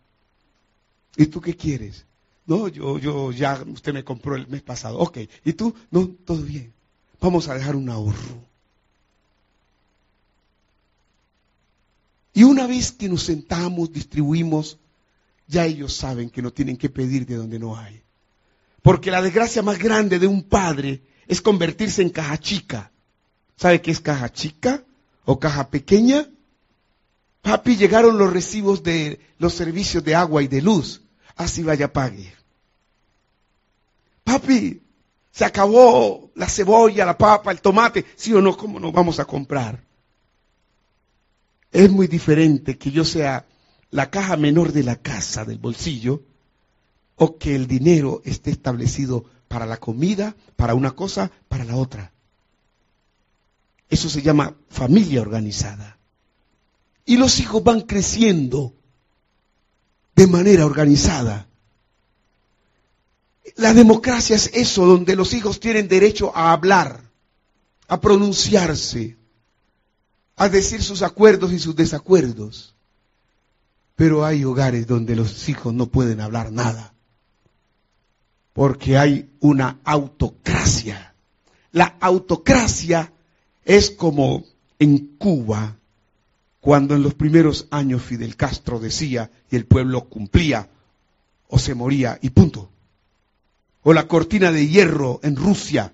[1.18, 2.06] ¿Y tú qué quieres?
[2.46, 5.00] No, yo, yo, ya, usted me compró el mes pasado.
[5.00, 5.20] Ok.
[5.44, 5.74] ¿Y tú?
[5.92, 6.74] No, todo bien.
[7.20, 8.44] Vamos a dejar un ahorro.
[12.34, 14.78] Y una vez que nos sentamos, distribuimos,
[15.48, 18.02] ya ellos saben que no tienen que pedir de donde no hay.
[18.82, 22.92] Porque la desgracia más grande de un padre es convertirse en caja chica.
[23.58, 24.84] ¿Sabe qué es caja chica
[25.26, 26.28] o caja pequeña?
[27.42, 31.02] Papi, llegaron los recibos de los servicios de agua y de luz.
[31.36, 32.34] Así vaya, pague.
[34.24, 34.82] Papi,
[35.32, 38.06] se acabó la cebolla, la papa, el tomate.
[38.16, 38.58] ¿Sí o no?
[38.58, 39.84] ¿Cómo nos vamos a comprar?
[41.72, 43.46] Es muy diferente que yo sea
[43.92, 46.24] la caja menor de la casa, del bolsillo,
[47.16, 52.12] o que el dinero esté establecido para la comida, para una cosa, para la otra.
[53.90, 55.98] Eso se llama familia organizada.
[57.06, 58.74] Y los hijos van creciendo
[60.16, 61.48] de manera organizada.
[63.58, 67.12] La democracia es eso, donde los hijos tienen derecho a hablar,
[67.88, 69.18] a pronunciarse,
[70.36, 72.76] a decir sus acuerdos y sus desacuerdos.
[73.96, 76.94] Pero hay hogares donde los hijos no pueden hablar nada,
[78.52, 81.14] porque hay una autocracia.
[81.72, 83.14] La autocracia
[83.66, 84.46] es como
[84.80, 85.76] en Cuba,
[86.62, 90.70] cuando en los primeros años Fidel Castro decía y el pueblo cumplía
[91.48, 92.70] o se moría y punto.
[93.84, 95.94] O la cortina de hierro en Rusia.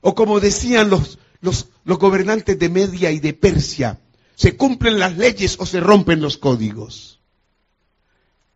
[0.00, 4.00] O como decían los, los, los gobernantes de Media y de Persia,
[4.34, 7.20] se cumplen las leyes o se rompen los códigos.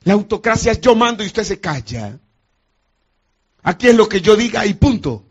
[0.03, 2.18] La autocracia es yo mando y usted se calla.
[3.62, 5.26] Aquí es lo que yo diga y punto.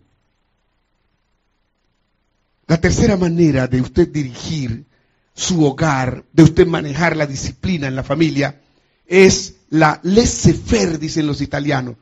[2.68, 4.86] La tercera manera de usted dirigir
[5.34, 8.62] su hogar, de usted manejar la disciplina en la familia,
[9.06, 11.96] es la laissez-faire, dicen los italianos.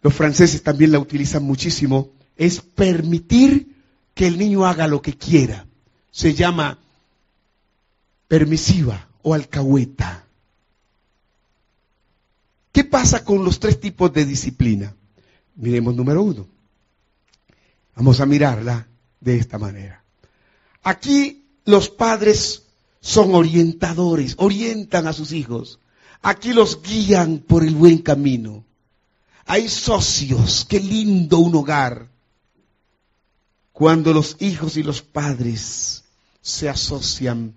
[0.00, 2.10] Los franceses también la utilizan muchísimo.
[2.36, 3.76] Es permitir
[4.14, 5.66] que el niño haga lo que quiera.
[6.10, 6.78] Se llama
[8.26, 10.24] permisiva o alcahueta.
[12.72, 14.96] ¿Qué pasa con los tres tipos de disciplina?
[15.54, 16.46] Miremos número uno.
[17.94, 18.88] Vamos a mirarla
[19.22, 20.02] de esta manera.
[20.82, 22.64] Aquí los padres
[23.00, 25.78] son orientadores, orientan a sus hijos.
[26.22, 28.64] Aquí los guían por el buen camino.
[29.46, 32.08] Hay socios, qué lindo un hogar.
[33.72, 36.04] Cuando los hijos y los padres
[36.40, 37.54] se asocian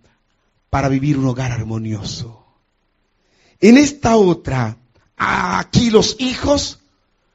[0.70, 2.44] para vivir un hogar armonioso.
[3.60, 4.78] En esta otra,
[5.16, 6.80] aquí los hijos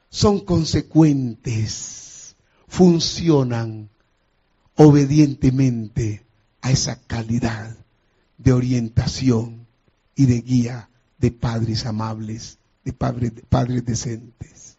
[0.09, 2.35] son consecuentes,
[2.67, 3.89] funcionan
[4.83, 6.25] obedientemente
[6.61, 7.75] a esa calidad
[8.39, 9.67] de orientación
[10.15, 14.77] y de guía de padres amables, de padres, padres decentes.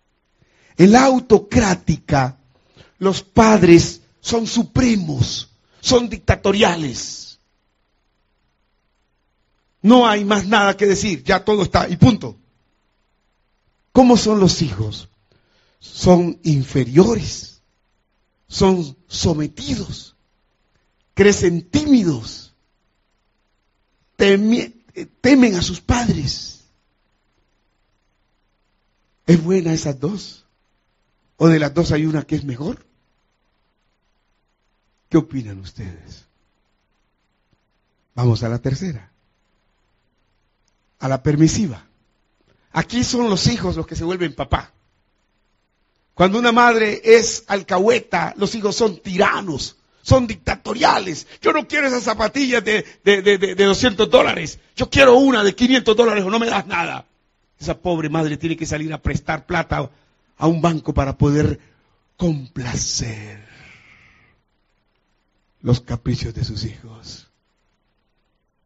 [0.77, 2.37] En la autocrática,
[2.99, 5.51] los padres son supremos,
[5.81, 7.39] son dictatoriales.
[9.83, 12.37] No hay más nada que decir, ya todo está y punto.
[13.93, 15.09] ¿Cómo son los hijos?
[15.79, 17.52] Son inferiores
[18.53, 20.15] son sometidos,
[21.15, 22.53] crecen tímidos,
[24.17, 26.61] temen a sus padres.
[29.27, 30.45] ¿Es buena esas dos?
[31.39, 32.85] ¿O de las dos hay una que es mejor?
[35.09, 36.27] ¿Qué opinan ustedes?
[38.15, 39.11] Vamos a la tercera,
[40.99, 41.87] a la permisiva.
[42.73, 44.75] Aquí son los hijos los que se vuelven papá.
[46.15, 51.27] Cuando una madre es alcahueta, los hijos son tiranos, son dictatoriales.
[51.41, 54.59] Yo no quiero esas zapatillas de, de, de, de 200 dólares.
[54.77, 57.07] Yo quiero una de 500 dólares o no me das nada.
[57.59, 59.91] Esa pobre madre tiene que salir a prestar plata
[60.37, 61.61] a un banco para poder
[62.17, 63.41] complacer
[65.61, 67.29] los caprichos de sus hijos.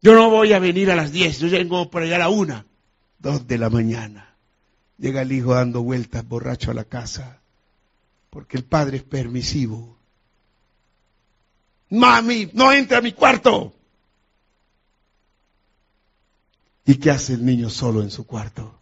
[0.01, 2.65] Yo no voy a venir a las 10, yo vengo por allá a la una,
[3.19, 4.36] dos de la mañana.
[4.97, 7.39] Llega el hijo dando vueltas borracho a la casa,
[8.29, 9.95] porque el padre es permisivo.
[11.89, 13.73] Mami, no entra a mi cuarto.
[16.85, 18.79] ¿Y qué hace el niño solo en su cuarto?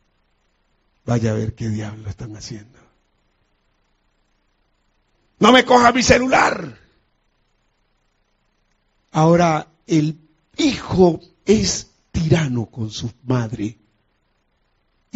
[1.05, 2.79] Vaya a ver qué diablo están haciendo.
[5.39, 6.79] No me coja mi celular.
[9.11, 10.19] Ahora el
[10.57, 13.77] hijo es tirano con su madre.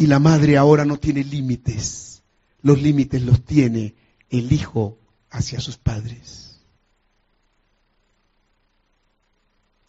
[0.00, 2.22] Y la madre ahora no tiene límites.
[2.62, 3.94] Los límites los tiene
[4.30, 4.96] el hijo
[5.28, 6.56] hacia sus padres.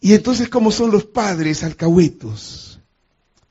[0.02, 2.78] Y entonces, como son los padres alcahuetos?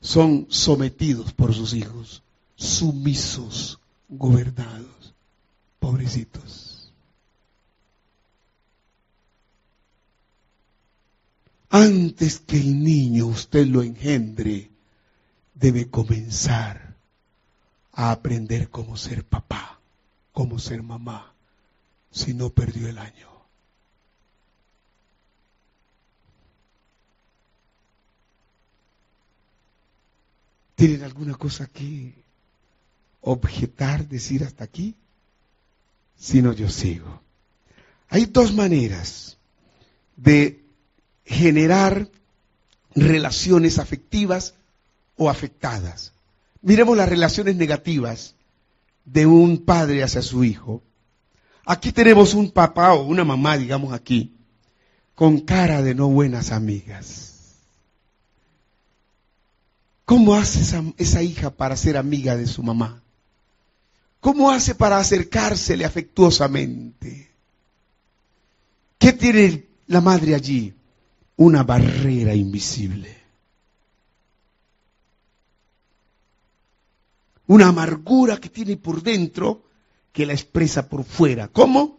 [0.00, 2.22] Son sometidos por sus hijos,
[2.54, 5.14] sumisos, gobernados,
[5.80, 6.92] pobrecitos.
[11.70, 14.71] Antes que el niño usted lo engendre,
[15.62, 16.96] debe comenzar
[17.92, 19.78] a aprender cómo ser papá,
[20.32, 21.32] cómo ser mamá,
[22.10, 23.28] si no perdió el año.
[30.74, 32.12] ¿Tienen alguna cosa que
[33.20, 34.96] objetar, decir hasta aquí?
[36.18, 37.22] Si no, yo sigo.
[38.08, 39.38] Hay dos maneras
[40.16, 40.60] de
[41.24, 42.08] generar
[42.96, 44.54] relaciones afectivas
[45.22, 46.12] o afectadas.
[46.60, 48.34] Miremos las relaciones negativas
[49.04, 50.82] de un padre hacia su hijo.
[51.64, 54.34] Aquí tenemos un papá o una mamá, digamos aquí,
[55.14, 57.56] con cara de no buenas amigas.
[60.04, 63.02] ¿Cómo hace esa, esa, hija para ser amiga de su mamá?
[64.20, 67.30] ¿Cómo hace para acercársele afectuosamente?
[68.98, 70.74] ¿Qué tiene la madre allí?
[71.36, 73.21] una barrera invisible.
[77.46, 79.64] Una amargura que tiene por dentro
[80.12, 81.48] que la expresa por fuera.
[81.48, 81.98] ¿Cómo?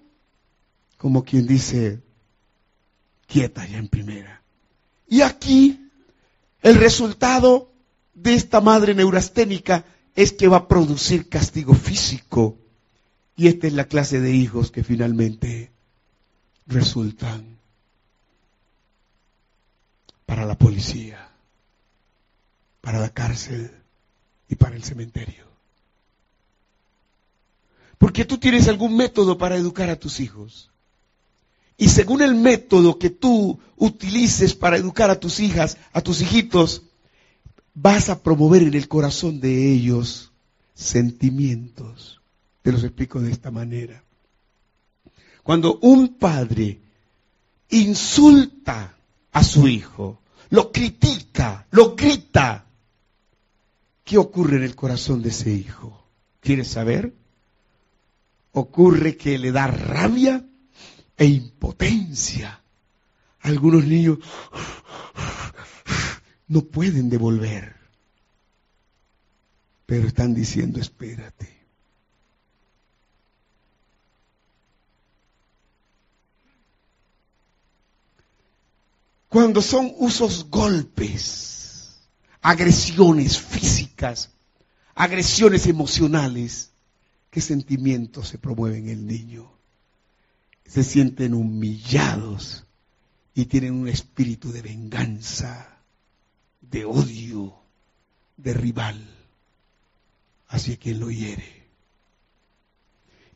[0.98, 2.02] Como quien dice,
[3.28, 4.42] quieta ya en primera.
[5.08, 5.90] Y aquí
[6.62, 7.72] el resultado
[8.14, 9.86] de esta madre neurasténica
[10.16, 12.58] es que va a producir castigo físico.
[13.36, 15.72] Y esta es la clase de hijos que finalmente
[16.68, 17.58] resultan
[20.26, 21.30] para la policía,
[22.82, 23.83] para la cárcel
[24.54, 25.44] y para el cementerio.
[27.98, 30.70] Porque tú tienes algún método para educar a tus hijos.
[31.78, 36.84] Y según el método que tú utilices para educar a tus hijas, a tus hijitos,
[37.74, 40.32] vas a promover en el corazón de ellos
[40.76, 42.22] sentimientos.
[42.62, 44.04] Te los explico de esta manera.
[45.42, 46.80] Cuando un padre
[47.70, 48.96] insulta
[49.32, 50.20] a su hijo,
[50.52, 52.68] lo critica, lo grita.
[54.04, 56.06] ¿Qué ocurre en el corazón de ese hijo?
[56.42, 57.14] ¿Quieres saber?
[58.52, 60.46] Ocurre que le da rabia
[61.18, 62.62] e impotencia.
[63.42, 64.20] Algunos niños
[66.48, 67.76] no pueden devolver,
[69.86, 71.64] pero están diciendo espérate.
[79.30, 81.63] Cuando son usos golpes,
[82.44, 84.30] agresiones físicas,
[84.94, 86.72] agresiones emocionales,
[87.32, 89.50] ¿qué sentimientos se promueven en el niño?
[90.68, 92.66] Se sienten humillados
[93.34, 95.78] y tienen un espíritu de venganza,
[96.62, 97.56] de odio,
[98.36, 99.02] de rival
[100.50, 101.64] hacia quien lo hiere.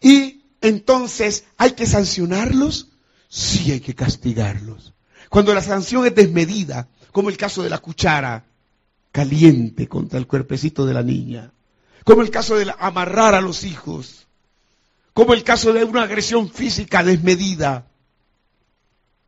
[0.02, 2.90] Y entonces, ¿hay que sancionarlos?
[3.30, 4.94] Sí hay que castigarlos.
[5.30, 8.46] Cuando la sanción es desmedida, como el caso de la cuchara
[9.18, 11.52] caliente contra el cuerpecito de la niña,
[12.04, 14.28] como el caso de amarrar a los hijos,
[15.12, 17.88] como el caso de una agresión física desmedida,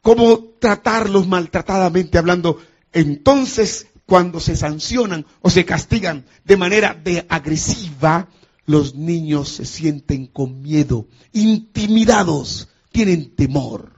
[0.04, 2.62] como tratarlos maltratadamente hablando,
[2.94, 8.28] entonces cuando se sancionan o se castigan de manera de agresiva,
[8.68, 13.94] los niños se sienten con miedo, intimidados, tienen temor.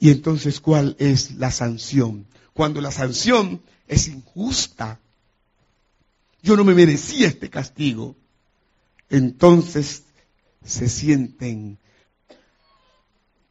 [0.00, 2.26] Y entonces, ¿cuál es la sanción?
[2.52, 5.00] Cuando la sanción es injusta,
[6.42, 8.16] yo no me merecía este castigo.
[9.10, 10.04] Entonces
[10.64, 11.78] se sienten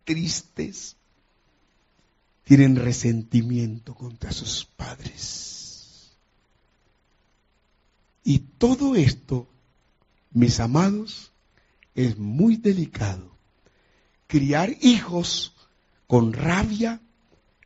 [0.04, 0.96] tristes,
[2.44, 6.14] tienen resentimiento contra sus padres.
[8.24, 9.48] Y todo esto,
[10.32, 11.32] mis amados,
[11.96, 13.36] es muy delicado.
[14.28, 15.54] Criar hijos
[16.08, 17.02] con rabia,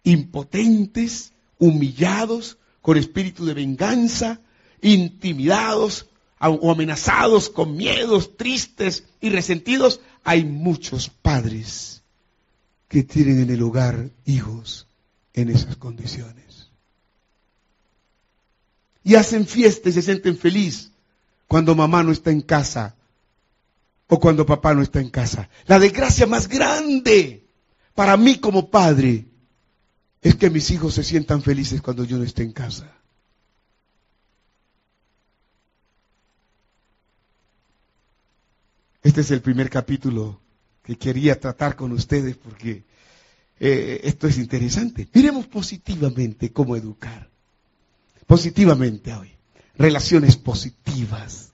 [0.03, 2.58] impotentes, humillados,
[2.89, 4.41] con espíritu de venganza,
[4.81, 6.07] intimidados
[6.39, 12.01] o amenazados con miedos, tristes y resentidos, hay muchos padres
[12.87, 14.87] que tienen en el hogar hijos
[15.35, 16.71] en esas condiciones.
[19.03, 20.91] Y hacen fiestas y se sienten felices
[21.47, 22.95] cuando mamá no está en casa
[24.07, 25.47] o cuando papá no está en casa.
[25.67, 27.45] La desgracia más grande
[27.93, 29.27] para mí como padre
[30.21, 32.91] es que mis hijos se sientan felices cuando yo no esté en casa.
[39.01, 40.41] Este es el primer capítulo
[40.83, 42.83] que quería tratar con ustedes porque
[43.59, 45.07] eh, esto es interesante.
[45.13, 47.29] Miremos positivamente cómo educar.
[48.27, 49.31] Positivamente hoy.
[49.77, 51.53] Relaciones positivas.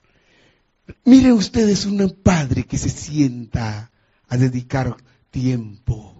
[1.04, 3.90] Miren ustedes un padre que se sienta
[4.28, 4.96] a dedicar
[5.30, 6.15] tiempo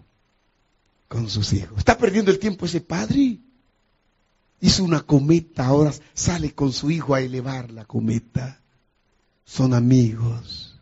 [1.09, 1.79] con sus hijos.
[1.79, 3.39] ¿Está perdiendo el tiempo ese padre?
[4.61, 8.61] Hizo una cometa, ahora sale con su hijo a elevar la cometa.
[9.45, 10.81] Son amigos.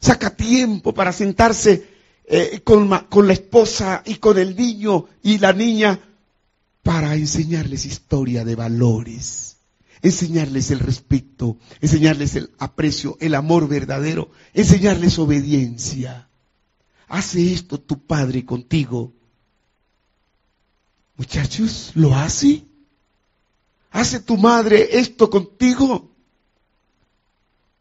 [0.00, 1.86] Saca tiempo para sentarse
[2.24, 6.00] eh, con, con la esposa y con el niño y la niña
[6.82, 9.58] para enseñarles historia de valores,
[10.00, 16.28] enseñarles el respeto, enseñarles el aprecio, el amor verdadero, enseñarles obediencia.
[17.08, 19.12] Hace esto tu padre contigo
[21.20, 22.64] Muchachos, ¿lo hace?
[23.90, 26.08] ¿Hace tu madre esto contigo?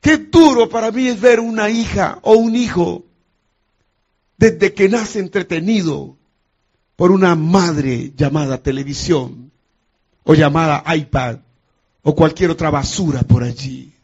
[0.01, 3.05] Qué duro para mí es ver una hija o un hijo
[4.37, 6.17] desde que nace entretenido
[6.97, 9.53] por una madre llamada televisión
[10.25, 11.37] o llamada iPad
[12.03, 13.95] o cualquier otra basura por allí.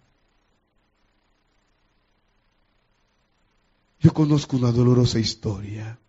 [4.00, 6.00] Yo conozco una dolorosa historia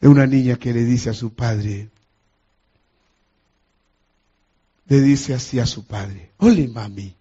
[0.00, 1.90] de una niña que le dice a su padre,
[4.86, 7.14] le dice así a su padre, ole mami,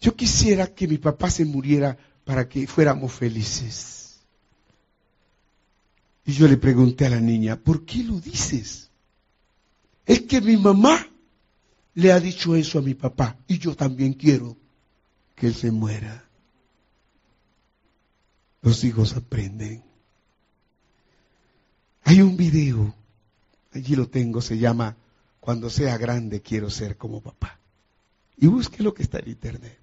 [0.00, 4.20] yo quisiera que mi papá se muriera para que fuéramos felices.
[6.26, 8.90] Y yo le pregunté a la niña, ¿por qué lo dices?
[10.04, 11.08] Es que mi mamá
[11.94, 14.56] le ha dicho eso a mi papá y yo también quiero
[15.34, 16.24] que él se muera.
[18.60, 19.85] Los hijos aprenden.
[22.08, 22.94] Hay un video,
[23.74, 24.96] allí lo tengo, se llama
[25.40, 27.58] Cuando sea grande quiero ser como papá.
[28.36, 29.76] Y busque lo que está en internet.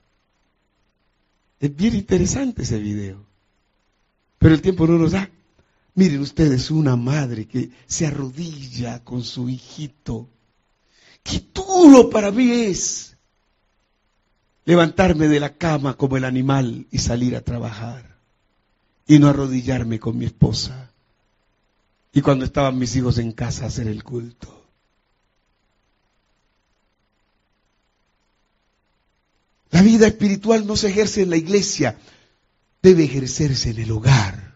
[1.59, 3.25] Es bien interesante ese video.
[4.39, 5.29] Pero el tiempo no nos da.
[5.95, 10.29] Miren ustedes, una madre que se arrodilla con su hijito.
[11.23, 13.17] Qué duro para mí es
[14.63, 18.15] levantarme de la cama como el animal y salir a trabajar.
[19.07, 20.92] Y no arrodillarme con mi esposa
[22.13, 24.61] y cuando estaban mis hijos en casa a hacer el culto.
[29.71, 31.97] La vida espiritual no se ejerce en la iglesia,
[32.83, 34.55] debe ejercerse en el hogar.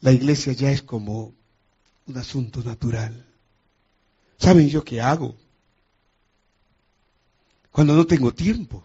[0.00, 1.34] La iglesia ya es como
[2.06, 3.26] un asunto natural.
[4.38, 5.36] ¿Saben yo qué hago?
[7.70, 8.82] Cuando no tengo tiempo,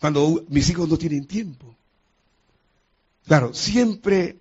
[0.00, 1.76] cuando mis hijos no tienen tiempo.
[3.26, 4.38] Claro, siempre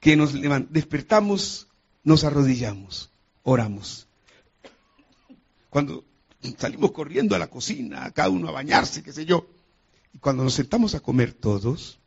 [0.00, 0.32] que nos
[0.70, 1.68] despertamos,
[2.04, 3.10] nos arrodillamos,
[3.42, 4.06] oramos.
[5.70, 6.04] Cuando
[6.58, 9.48] salimos corriendo a la cocina, cada uno a bañarse, qué sé yo,
[10.14, 11.98] y cuando nos sentamos a comer todos,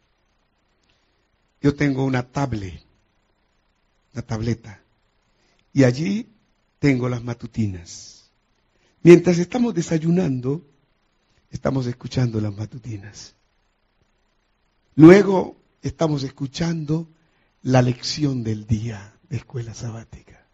[1.61, 2.81] yo tengo una tablet,
[4.13, 4.81] una tableta,
[5.73, 6.29] y allí
[6.79, 8.31] tengo las matutinas.
[9.03, 10.65] Mientras estamos desayunando,
[11.51, 13.35] estamos escuchando las matutinas.
[14.95, 17.07] Luego estamos escuchando
[17.63, 20.45] la lección del día de escuela sabática.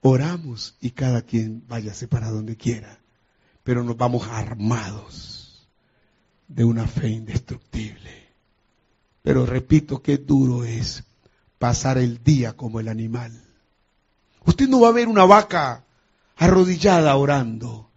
[0.00, 2.98] Oramos y cada quien váyase para donde quiera,
[3.62, 5.68] pero nos vamos armados
[6.48, 8.28] de una fe indestructible.
[9.22, 11.04] Pero repito, qué duro es
[11.58, 13.32] pasar el día como el animal.
[14.44, 15.84] Usted no va a ver una vaca
[16.36, 17.88] arrodillada orando.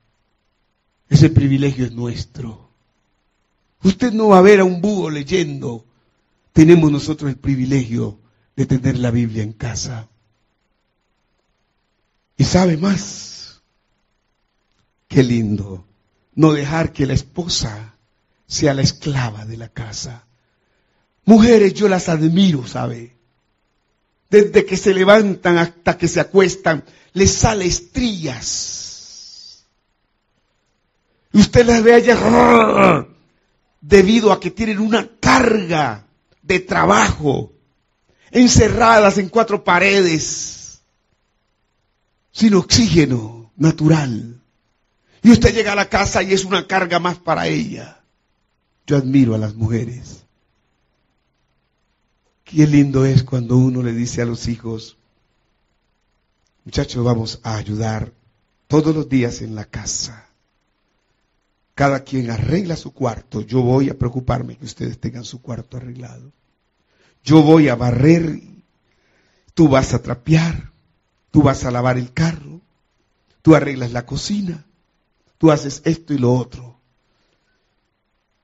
[1.10, 2.65] Ese privilegio es nuestro.
[3.86, 5.86] Usted no va a ver a un búho leyendo.
[6.54, 8.18] Tenemos nosotros el privilegio
[8.56, 10.10] de tener la Biblia en casa.
[12.36, 13.62] Y sabe más.
[15.08, 15.86] Qué lindo.
[16.34, 17.94] No dejar que la esposa
[18.48, 20.26] sea la esclava de la casa.
[21.24, 23.16] Mujeres, yo las admiro, ¿sabe?
[24.32, 26.84] Desde que se levantan hasta que se acuestan,
[27.14, 29.64] les sale estrías.
[31.34, 32.16] Y usted las ve allá
[33.88, 36.08] debido a que tienen una carga
[36.42, 37.54] de trabajo,
[38.32, 40.82] encerradas en cuatro paredes,
[42.32, 44.42] sin oxígeno natural.
[45.22, 48.02] Y usted llega a la casa y es una carga más para ella.
[48.88, 50.24] Yo admiro a las mujeres.
[52.44, 54.98] Qué lindo es cuando uno le dice a los hijos,
[56.64, 58.12] muchachos, vamos a ayudar
[58.68, 60.25] todos los días en la casa.
[61.76, 63.42] Cada quien arregla su cuarto.
[63.42, 66.32] Yo voy a preocuparme que ustedes tengan su cuarto arreglado.
[67.22, 68.42] Yo voy a barrer.
[69.54, 70.72] Tú vas a trapear.
[71.32, 72.62] Tú vas a lavar el carro.
[73.42, 74.66] Tú arreglas la cocina.
[75.38, 76.80] Tú haces esto y lo otro.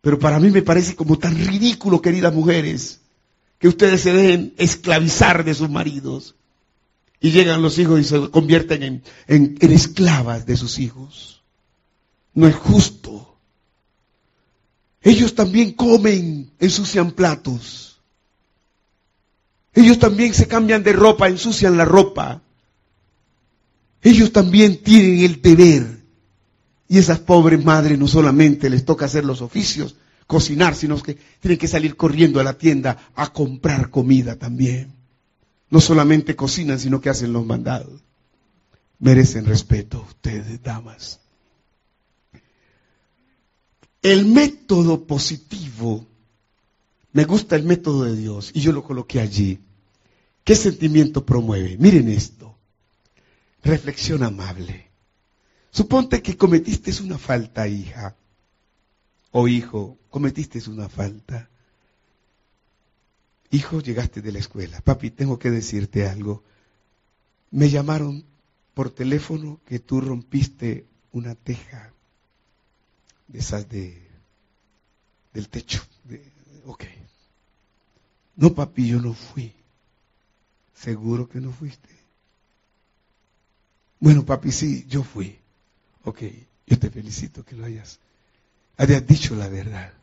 [0.01, 2.99] Pero para mí me parece como tan ridículo, queridas mujeres,
[3.59, 6.35] que ustedes se dejen esclavizar de sus maridos.
[7.21, 11.40] Y llegan los hijos y se convierten en, en esclavas de sus hijos.
[12.33, 13.35] No es justo.
[15.01, 17.99] Ellos también comen, ensucian platos.
[19.73, 22.41] Ellos también se cambian de ropa, ensucian la ropa.
[24.01, 26.01] Ellos también tienen el deber.
[26.87, 29.95] Y esas pobres madres no solamente les toca hacer los oficios,
[30.27, 34.93] cocinar, sino que tienen que salir corriendo a la tienda a comprar comida también.
[35.69, 38.01] No solamente cocinan, sino que hacen los mandados.
[38.99, 41.21] Merecen respeto ustedes, damas.
[44.01, 46.07] El método positivo,
[47.13, 49.59] me gusta el método de Dios y yo lo coloqué allí.
[50.43, 51.77] ¿Qué sentimiento promueve?
[51.77, 52.55] Miren esto.
[53.63, 54.89] Reflexión amable.
[55.69, 58.15] Suponte que cometiste una falta, hija
[59.31, 61.49] o hijo, cometiste una falta.
[63.51, 64.81] Hijo, llegaste de la escuela.
[64.81, 66.43] Papi, tengo que decirte algo.
[67.51, 68.25] Me llamaron
[68.73, 71.90] por teléfono que tú rompiste una teja
[73.31, 74.01] de esas de,
[75.33, 75.81] del techo.
[76.65, 76.83] ok.
[78.35, 79.53] No, papi, yo no fui.
[80.73, 81.89] Seguro que no fuiste.
[83.99, 85.37] Bueno, papi, sí, yo fui.
[86.03, 86.23] Ok,
[86.65, 87.99] yo te felicito que lo hayas,
[88.77, 89.93] hayas dicho la verdad.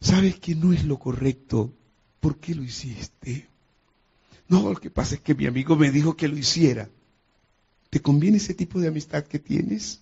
[0.00, 1.72] ¿Sabes que no es lo correcto?
[2.18, 3.46] ¿Por qué lo hiciste?
[4.48, 6.90] No, lo que pasa es que mi amigo me dijo que lo hiciera.
[7.90, 10.01] ¿Te conviene ese tipo de amistad que tienes?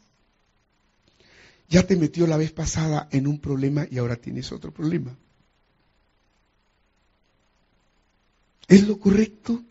[1.70, 5.16] Ya te metió la vez pasada en un problema y ahora tienes otro problema.
[8.66, 9.62] ¿Es lo correcto?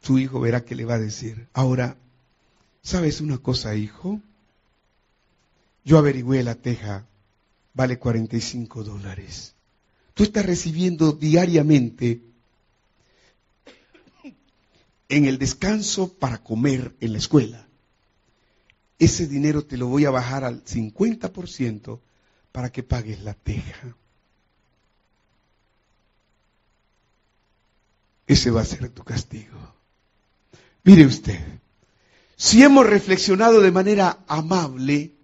[0.00, 1.46] Su hijo verá qué le va a decir.
[1.52, 1.98] Ahora,
[2.82, 4.18] ¿sabes una cosa, hijo?
[5.84, 7.04] Yo averigüé la teja,
[7.74, 9.54] vale 45 dólares.
[10.14, 12.22] Tú estás recibiendo diariamente
[15.10, 17.69] en el descanso para comer en la escuela
[19.00, 22.00] ese dinero te lo voy a bajar al 50%
[22.52, 23.96] para que pagues la teja.
[28.26, 29.58] Ese va a ser tu castigo.
[30.84, 31.40] Mire usted,
[32.36, 35.14] si hemos reflexionado de manera amable,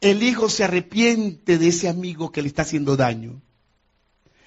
[0.00, 3.42] el hijo se arrepiente de ese amigo que le está haciendo daño.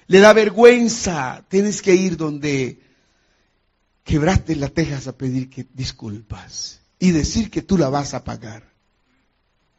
[0.06, 2.80] Le da vergüenza, tienes que ir donde
[4.02, 8.62] quebraste las tejas a pedir que disculpas y decir que tú la vas a pagar.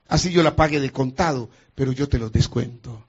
[0.09, 3.05] Así yo la pague de contado, pero yo te lo descuento.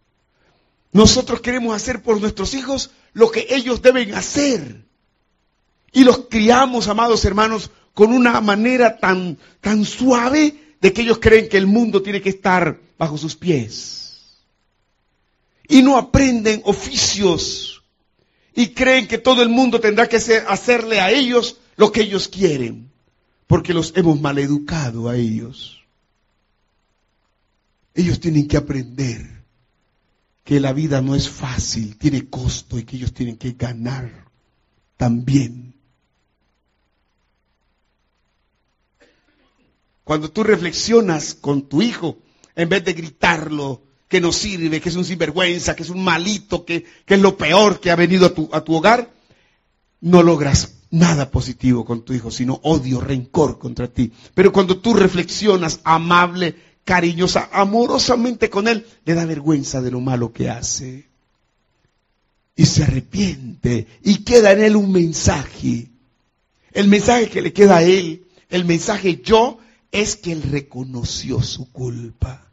[0.92, 4.84] Nosotros queremos hacer por nuestros hijos lo que ellos deben hacer.
[5.92, 11.48] Y los criamos, amados hermanos, con una manera tan, tan suave de que ellos creen
[11.48, 14.20] que el mundo tiene que estar bajo sus pies.
[15.68, 17.82] Y no aprenden oficios.
[18.54, 22.91] Y creen que todo el mundo tendrá que hacerle a ellos lo que ellos quieren
[23.52, 25.78] porque los hemos maleducado a ellos.
[27.92, 29.44] Ellos tienen que aprender
[30.42, 34.24] que la vida no es fácil, tiene costo y que ellos tienen que ganar
[34.96, 35.74] también.
[40.02, 42.16] Cuando tú reflexionas con tu hijo,
[42.56, 46.64] en vez de gritarlo, que no sirve, que es un sinvergüenza, que es un malito,
[46.64, 49.10] que, es lo peor que ha venido a tu, a tu hogar,
[50.00, 54.12] no logras nada positivo con tu hijo, sino odio, rencor contra ti.
[54.34, 60.32] Pero cuando tú reflexionas amable, cariñosa, amorosamente con él, le da vergüenza de lo malo
[60.32, 61.08] que hace.
[62.54, 65.88] Y se arrepiente y queda en él un mensaje.
[66.72, 69.58] El mensaje que le queda a él, el mensaje yo,
[69.90, 72.46] es que él reconoció su culpa.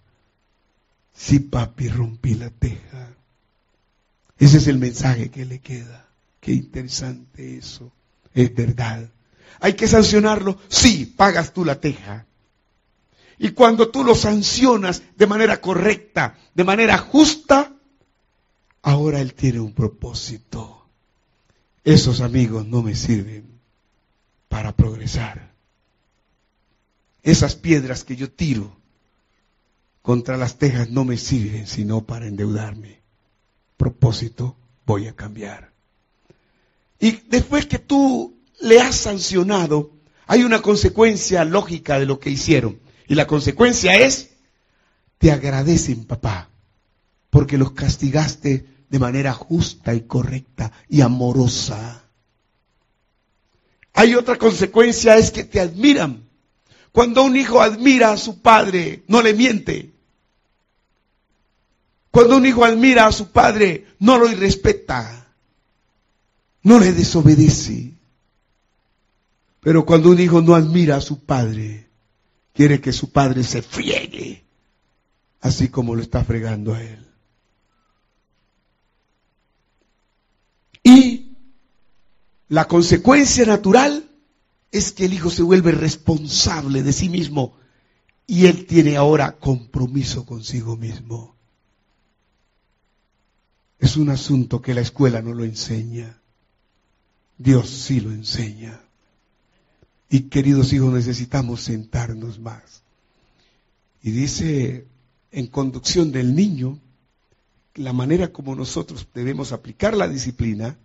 [1.14, 3.10] Sí, papi, rompí la teja.
[4.38, 6.08] Ese es el mensaje que le queda.
[6.40, 7.92] Qué interesante eso.
[8.34, 9.10] Es verdad.
[9.60, 10.58] ¿Hay que sancionarlo?
[10.68, 12.26] Sí, pagas tú la teja.
[13.38, 17.74] Y cuando tú lo sancionas de manera correcta, de manera justa,
[18.82, 20.86] ahora él tiene un propósito.
[21.84, 23.60] Esos amigos no me sirven
[24.50, 25.54] para progresar.
[27.24, 28.76] Esas piedras que yo tiro
[30.02, 33.00] contra las tejas no me sirven sino para endeudarme.
[33.78, 34.56] Propósito,
[34.86, 35.69] voy a cambiar.
[37.00, 39.92] Y después que tú le has sancionado,
[40.28, 42.80] hay una consecuencia lógica de lo que hicieron.
[43.08, 44.32] Y la consecuencia es,
[45.18, 46.50] te agradecen, papá,
[47.30, 52.04] porque los castigaste de manera justa y correcta y amorosa.
[53.94, 56.30] Hay otra consecuencia, es que te admiran.
[56.92, 59.94] Cuando un hijo admira a su padre, no le miente.
[62.12, 65.19] Cuando un hijo admira a su padre, no lo irrespeta.
[66.64, 67.94] No le desobedece.
[69.62, 71.88] Pero cuando un hijo no admira a su padre,
[72.54, 74.44] quiere que su padre se friegue,
[75.42, 77.06] así como lo está fregando a él.
[80.84, 81.38] Y
[82.48, 84.10] la consecuencia natural
[84.72, 87.56] es que el hijo se vuelve responsable de sí mismo
[88.28, 91.36] y él tiene ahora compromiso consigo mismo.
[93.80, 96.19] Es un asunto que la escuela no lo enseña.
[97.40, 98.82] Dios sí lo enseña.
[100.10, 102.84] Y queridos hijos, necesitamos sentarnos más.
[104.04, 104.86] Y dice
[105.32, 106.80] en conducción del niño,
[107.76, 110.78] la manera como nosotros debemos aplicar la disciplina,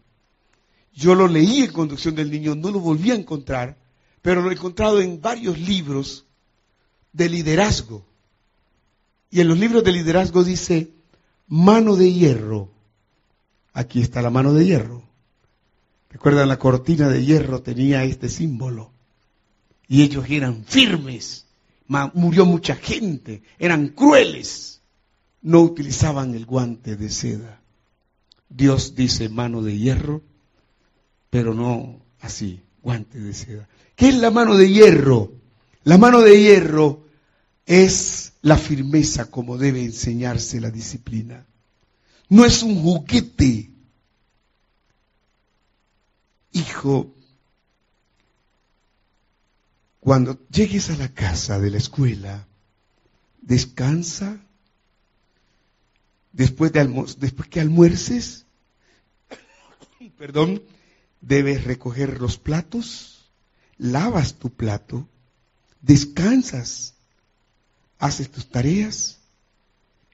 [0.95, 3.77] yo lo leí en conducción del niño, no lo volví a encontrar,
[4.23, 6.25] pero lo he encontrado en varios libros
[7.13, 8.07] de liderazgo.
[9.29, 10.93] Y en los libros de liderazgo dice,
[11.49, 12.71] mano de hierro.
[13.73, 15.03] Aquí está la mano de hierro.
[16.15, 18.93] Recuerdan, la cortina de hierro tenía este símbolo.
[19.89, 21.47] Y ellos eran firmes.
[21.89, 23.43] Murió mucha gente.
[23.59, 24.81] Eran crueles.
[25.43, 27.61] No utilizaban el guante de seda.
[28.49, 30.23] Dios dice mano de hierro,
[31.31, 33.69] pero no así, guante de seda.
[33.97, 35.33] ¿Qué es la mano de hierro?
[35.83, 37.09] La mano de hierro
[37.67, 41.45] es la firmeza como debe enseñarse la disciplina.
[42.29, 43.74] No es un juguete.
[46.55, 47.13] Hijo,
[49.99, 52.47] cuando llegues a la casa de la escuela,
[53.43, 54.39] descansa.
[56.33, 56.85] Después, de
[57.19, 58.47] después que almuerces,
[60.19, 60.63] perdón,
[61.21, 63.31] debes recoger los platos,
[63.77, 65.09] lavas tu plato,
[65.83, 66.95] descansas,
[67.99, 69.19] haces tus tareas.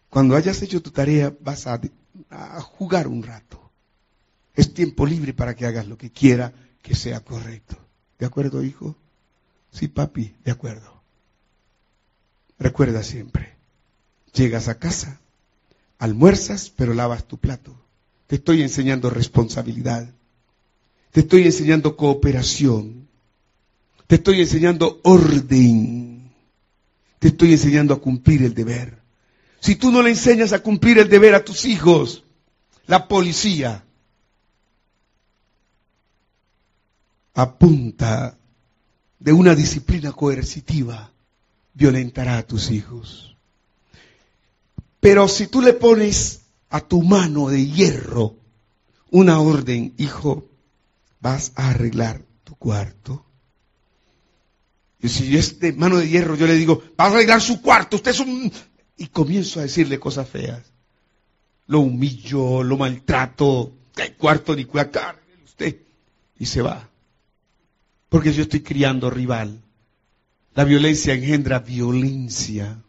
[0.09, 1.79] Cuando hayas hecho tu tarea vas a,
[2.31, 3.60] a jugar un rato.
[4.61, 6.53] Es tiempo libre para que hagas lo que quiera
[6.83, 7.79] que sea correcto.
[8.19, 8.95] ¿De acuerdo, hijo?
[9.73, 11.01] Sí, papi, de acuerdo.
[12.59, 13.55] Recuerda siempre,
[14.35, 15.19] llegas a casa,
[15.99, 17.75] almuerzas, pero lavas tu plato.
[18.27, 20.13] Te estoy enseñando responsabilidad.
[21.11, 23.09] Te estoy enseñando cooperación.
[24.07, 26.35] Te estoy enseñando orden.
[27.19, 28.99] Te estoy enseñando a cumplir el deber.
[29.61, 32.25] Si tú no le enseñas a cumplir el deber a tus hijos,
[32.87, 33.85] la policía
[37.41, 38.37] apunta
[39.19, 41.11] de una disciplina coercitiva
[41.75, 43.37] violentará a tus hijos.
[45.01, 48.37] Pero si tú le pones a tu mano de hierro
[49.11, 50.47] una orden, hijo,
[51.21, 53.25] vas a arreglar tu cuarto.
[55.01, 57.97] Y si es de mano de hierro, yo le digo, vas a arreglar su cuarto,
[57.97, 58.53] usted es un...
[58.99, 60.63] Y comienzo a decirle cosas feas.
[61.67, 65.01] Lo humillo, lo maltrato, el cuarto ni cuidado,
[65.47, 65.77] usted.
[66.39, 66.90] Y se va
[68.11, 69.63] porque yo estoy criando rival.
[70.55, 72.83] La violencia engendra violencia.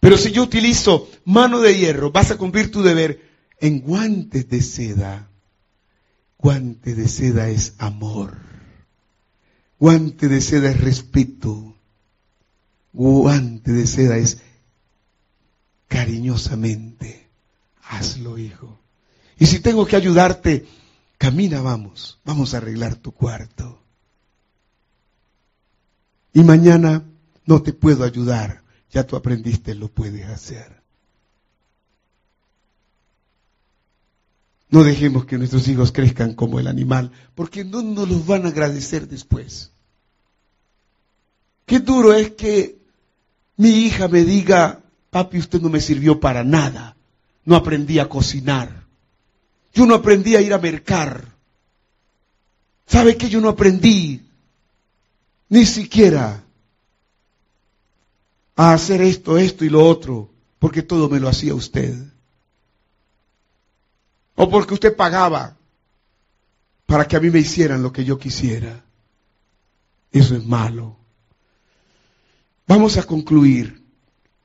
[0.00, 3.22] Pero si yo utilizo mano de hierro, vas a cumplir tu deber
[3.60, 5.28] en guantes de seda.
[6.38, 8.38] Guante de seda es amor.
[9.78, 11.76] Guante de seda es respeto.
[12.92, 14.38] Guante de seda es
[15.86, 17.28] cariñosamente.
[17.82, 18.78] Hazlo, hijo.
[19.38, 20.64] Y si tengo que ayudarte,
[21.18, 22.18] camina, vamos.
[22.24, 23.85] Vamos a arreglar tu cuarto
[26.36, 27.02] y mañana
[27.46, 30.82] no te puedo ayudar, ya tú aprendiste, lo puedes hacer.
[34.68, 38.50] No dejemos que nuestros hijos crezcan como el animal, porque no nos los van a
[38.50, 39.70] agradecer después.
[41.64, 42.76] Qué duro es que
[43.56, 46.96] mi hija me diga, papi, usted no me sirvió para nada.
[47.46, 48.84] No aprendí a cocinar.
[49.72, 51.32] Yo no aprendí a ir a mercar.
[52.86, 54.25] ¿Sabe que yo no aprendí?
[55.48, 56.42] Ni siquiera
[58.56, 61.94] a hacer esto, esto y lo otro, porque todo me lo hacía usted.
[64.34, 65.56] O porque usted pagaba
[66.86, 68.84] para que a mí me hicieran lo que yo quisiera.
[70.12, 70.96] Eso es malo.
[72.66, 73.84] Vamos a concluir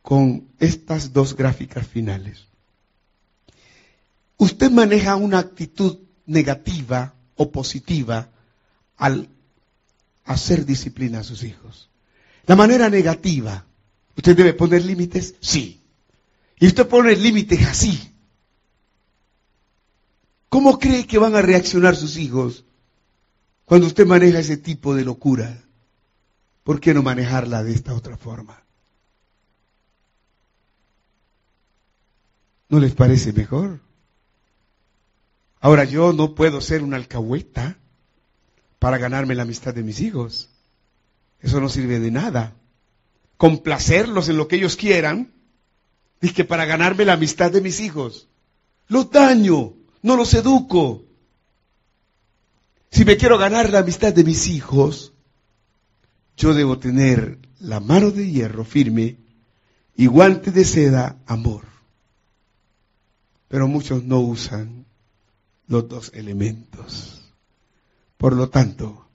[0.02, 2.46] con estas dos gráficas finales.
[4.38, 8.30] Usted maneja una actitud negativa o positiva
[8.98, 9.30] al
[10.32, 11.90] hacer disciplina a sus hijos.
[12.46, 13.66] La manera negativa,
[14.16, 15.36] ¿usted debe poner límites?
[15.40, 15.82] Sí.
[16.60, 18.12] Y usted pone límites así.
[20.50, 22.66] ¿Cómo cree que van a reaccionar sus hijos
[23.66, 25.64] cuando usted maneja ese tipo de locura?
[26.64, 28.62] ¿Por qué no manejarla de esta otra forma?
[32.70, 33.80] ¿No les parece mejor?
[35.60, 37.78] Ahora yo no puedo ser una alcahueta
[38.82, 40.50] para ganarme la amistad de mis hijos.
[41.40, 42.56] Eso no sirve de nada.
[43.38, 45.32] Complacerlos en lo que ellos quieran,
[46.20, 48.28] y que para ganarme la amistad de mis hijos.
[48.88, 51.06] Los daño, no los educo.
[52.90, 55.14] Si me quiero ganar la amistad de mis hijos,
[56.36, 59.18] yo debo tener la mano de hierro firme
[59.96, 61.66] y guante de seda amor.
[63.48, 64.88] Pero muchos no usan
[65.68, 67.21] los dos elementos.
[68.22, 69.08] Por lo tanto,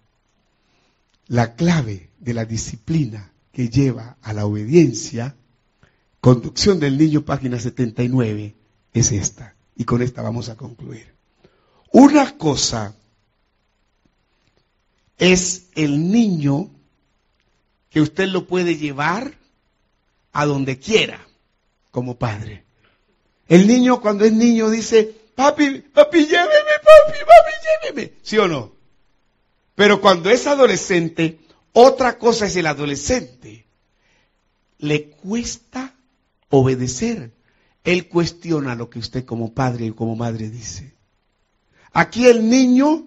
[1.29, 5.37] la clave de la disciplina que lleva a la obediencia,
[6.21, 8.57] conducción del niño, página 79,
[8.93, 9.55] es esta.
[9.77, 11.15] Y con esta vamos a concluir.
[11.93, 12.97] Una cosa
[15.19, 16.69] es el niño
[17.91, 19.35] que usted lo puede llevar
[20.33, 21.25] a donde quiera
[21.93, 22.65] como padre.
[23.47, 28.13] El niño cuando es niño dice, papi, papi, lléveme, papi, papi, lléveme.
[28.25, 28.76] ¿Sí o no?
[29.77, 31.39] Pero cuando es adolescente,
[31.72, 33.66] otra cosa es el adolescente.
[34.79, 35.95] Le cuesta
[36.49, 37.33] obedecer.
[37.85, 40.95] Él cuestiona lo que usted como padre y como madre dice.
[41.93, 43.07] Aquí el niño,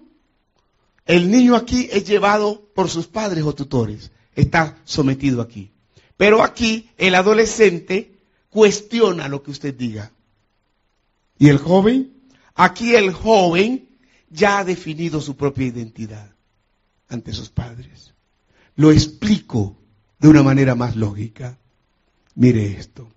[1.04, 5.72] el niño aquí es llevado por sus padres o tutores está sometido aquí.
[6.16, 8.14] Pero aquí el adolescente
[8.48, 10.12] cuestiona lo que usted diga.
[11.36, 12.12] ¿Y el joven?
[12.54, 13.88] Aquí el joven
[14.28, 16.30] ya ha definido su propia identidad
[17.10, 18.14] ante sus padres.
[18.76, 19.76] Lo explico
[20.18, 21.58] de una manera más lógica.
[22.34, 23.10] Mire esto.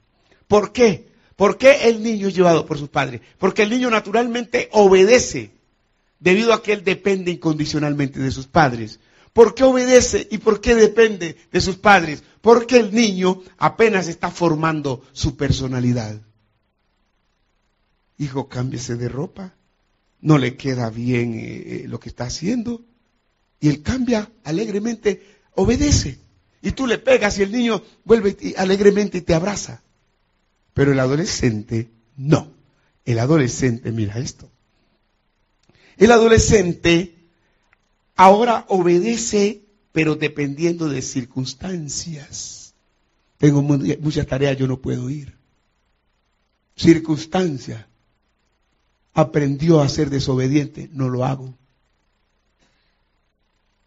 [0.47, 1.13] ¿Por qué?
[1.35, 3.21] ¿Por qué el niño es llevado por sus padres?
[3.37, 5.51] Porque el niño naturalmente obedece
[6.19, 8.99] debido a que él depende incondicionalmente de sus padres.
[9.33, 12.23] ¿Por qué obedece y por qué depende de sus padres?
[12.41, 16.21] Porque el niño apenas está formando su personalidad.
[18.17, 19.55] Hijo, cámbiese de ropa.
[20.21, 22.85] No le queda bien eh, eh, lo que está haciendo.
[23.63, 25.23] Y él cambia alegremente,
[25.55, 26.19] obedece.
[26.61, 29.81] Y tú le pegas y el niño vuelve alegremente y te abraza.
[30.73, 32.51] Pero el adolescente no.
[33.05, 34.51] El adolescente, mira esto.
[35.95, 37.15] El adolescente
[38.17, 39.61] ahora obedece,
[39.93, 42.73] pero dependiendo de circunstancias.
[43.37, 45.37] Tengo muchas tareas, yo no puedo ir.
[46.75, 47.87] Circunstancia.
[49.13, 51.57] Aprendió a ser desobediente, no lo hago.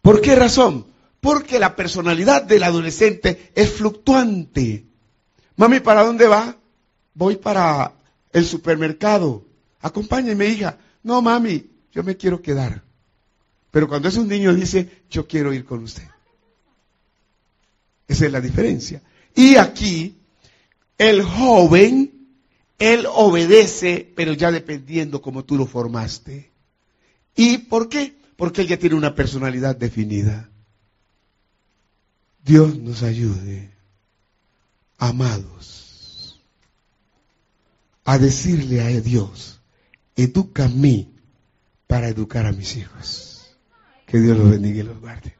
[0.07, 0.87] ¿Por qué razón?
[1.21, 4.85] Porque la personalidad del adolescente es fluctuante.
[5.57, 6.57] Mami, ¿para dónde va?
[7.13, 7.93] Voy para
[8.33, 9.45] el supermercado.
[9.81, 10.79] Acompáñeme, hija.
[11.03, 12.85] No, mami, yo me quiero quedar.
[13.73, 16.07] Pero cuando es un niño dice, yo quiero ir con usted.
[18.07, 19.03] Esa es la diferencia.
[19.35, 20.19] Y aquí,
[20.99, 22.29] el joven,
[22.79, 26.53] él obedece, pero ya dependiendo como tú lo formaste.
[27.35, 28.15] ¿Y por qué?
[28.37, 30.51] Porque él ya tiene una personalidad definida.
[32.45, 33.71] Dios nos ayude,
[34.99, 36.41] amados,
[38.05, 39.61] a decirle a Dios,
[40.15, 41.13] educa a mí
[41.87, 43.57] para educar a mis hijos.
[44.07, 45.35] Que Dios los bendiga y los guarde.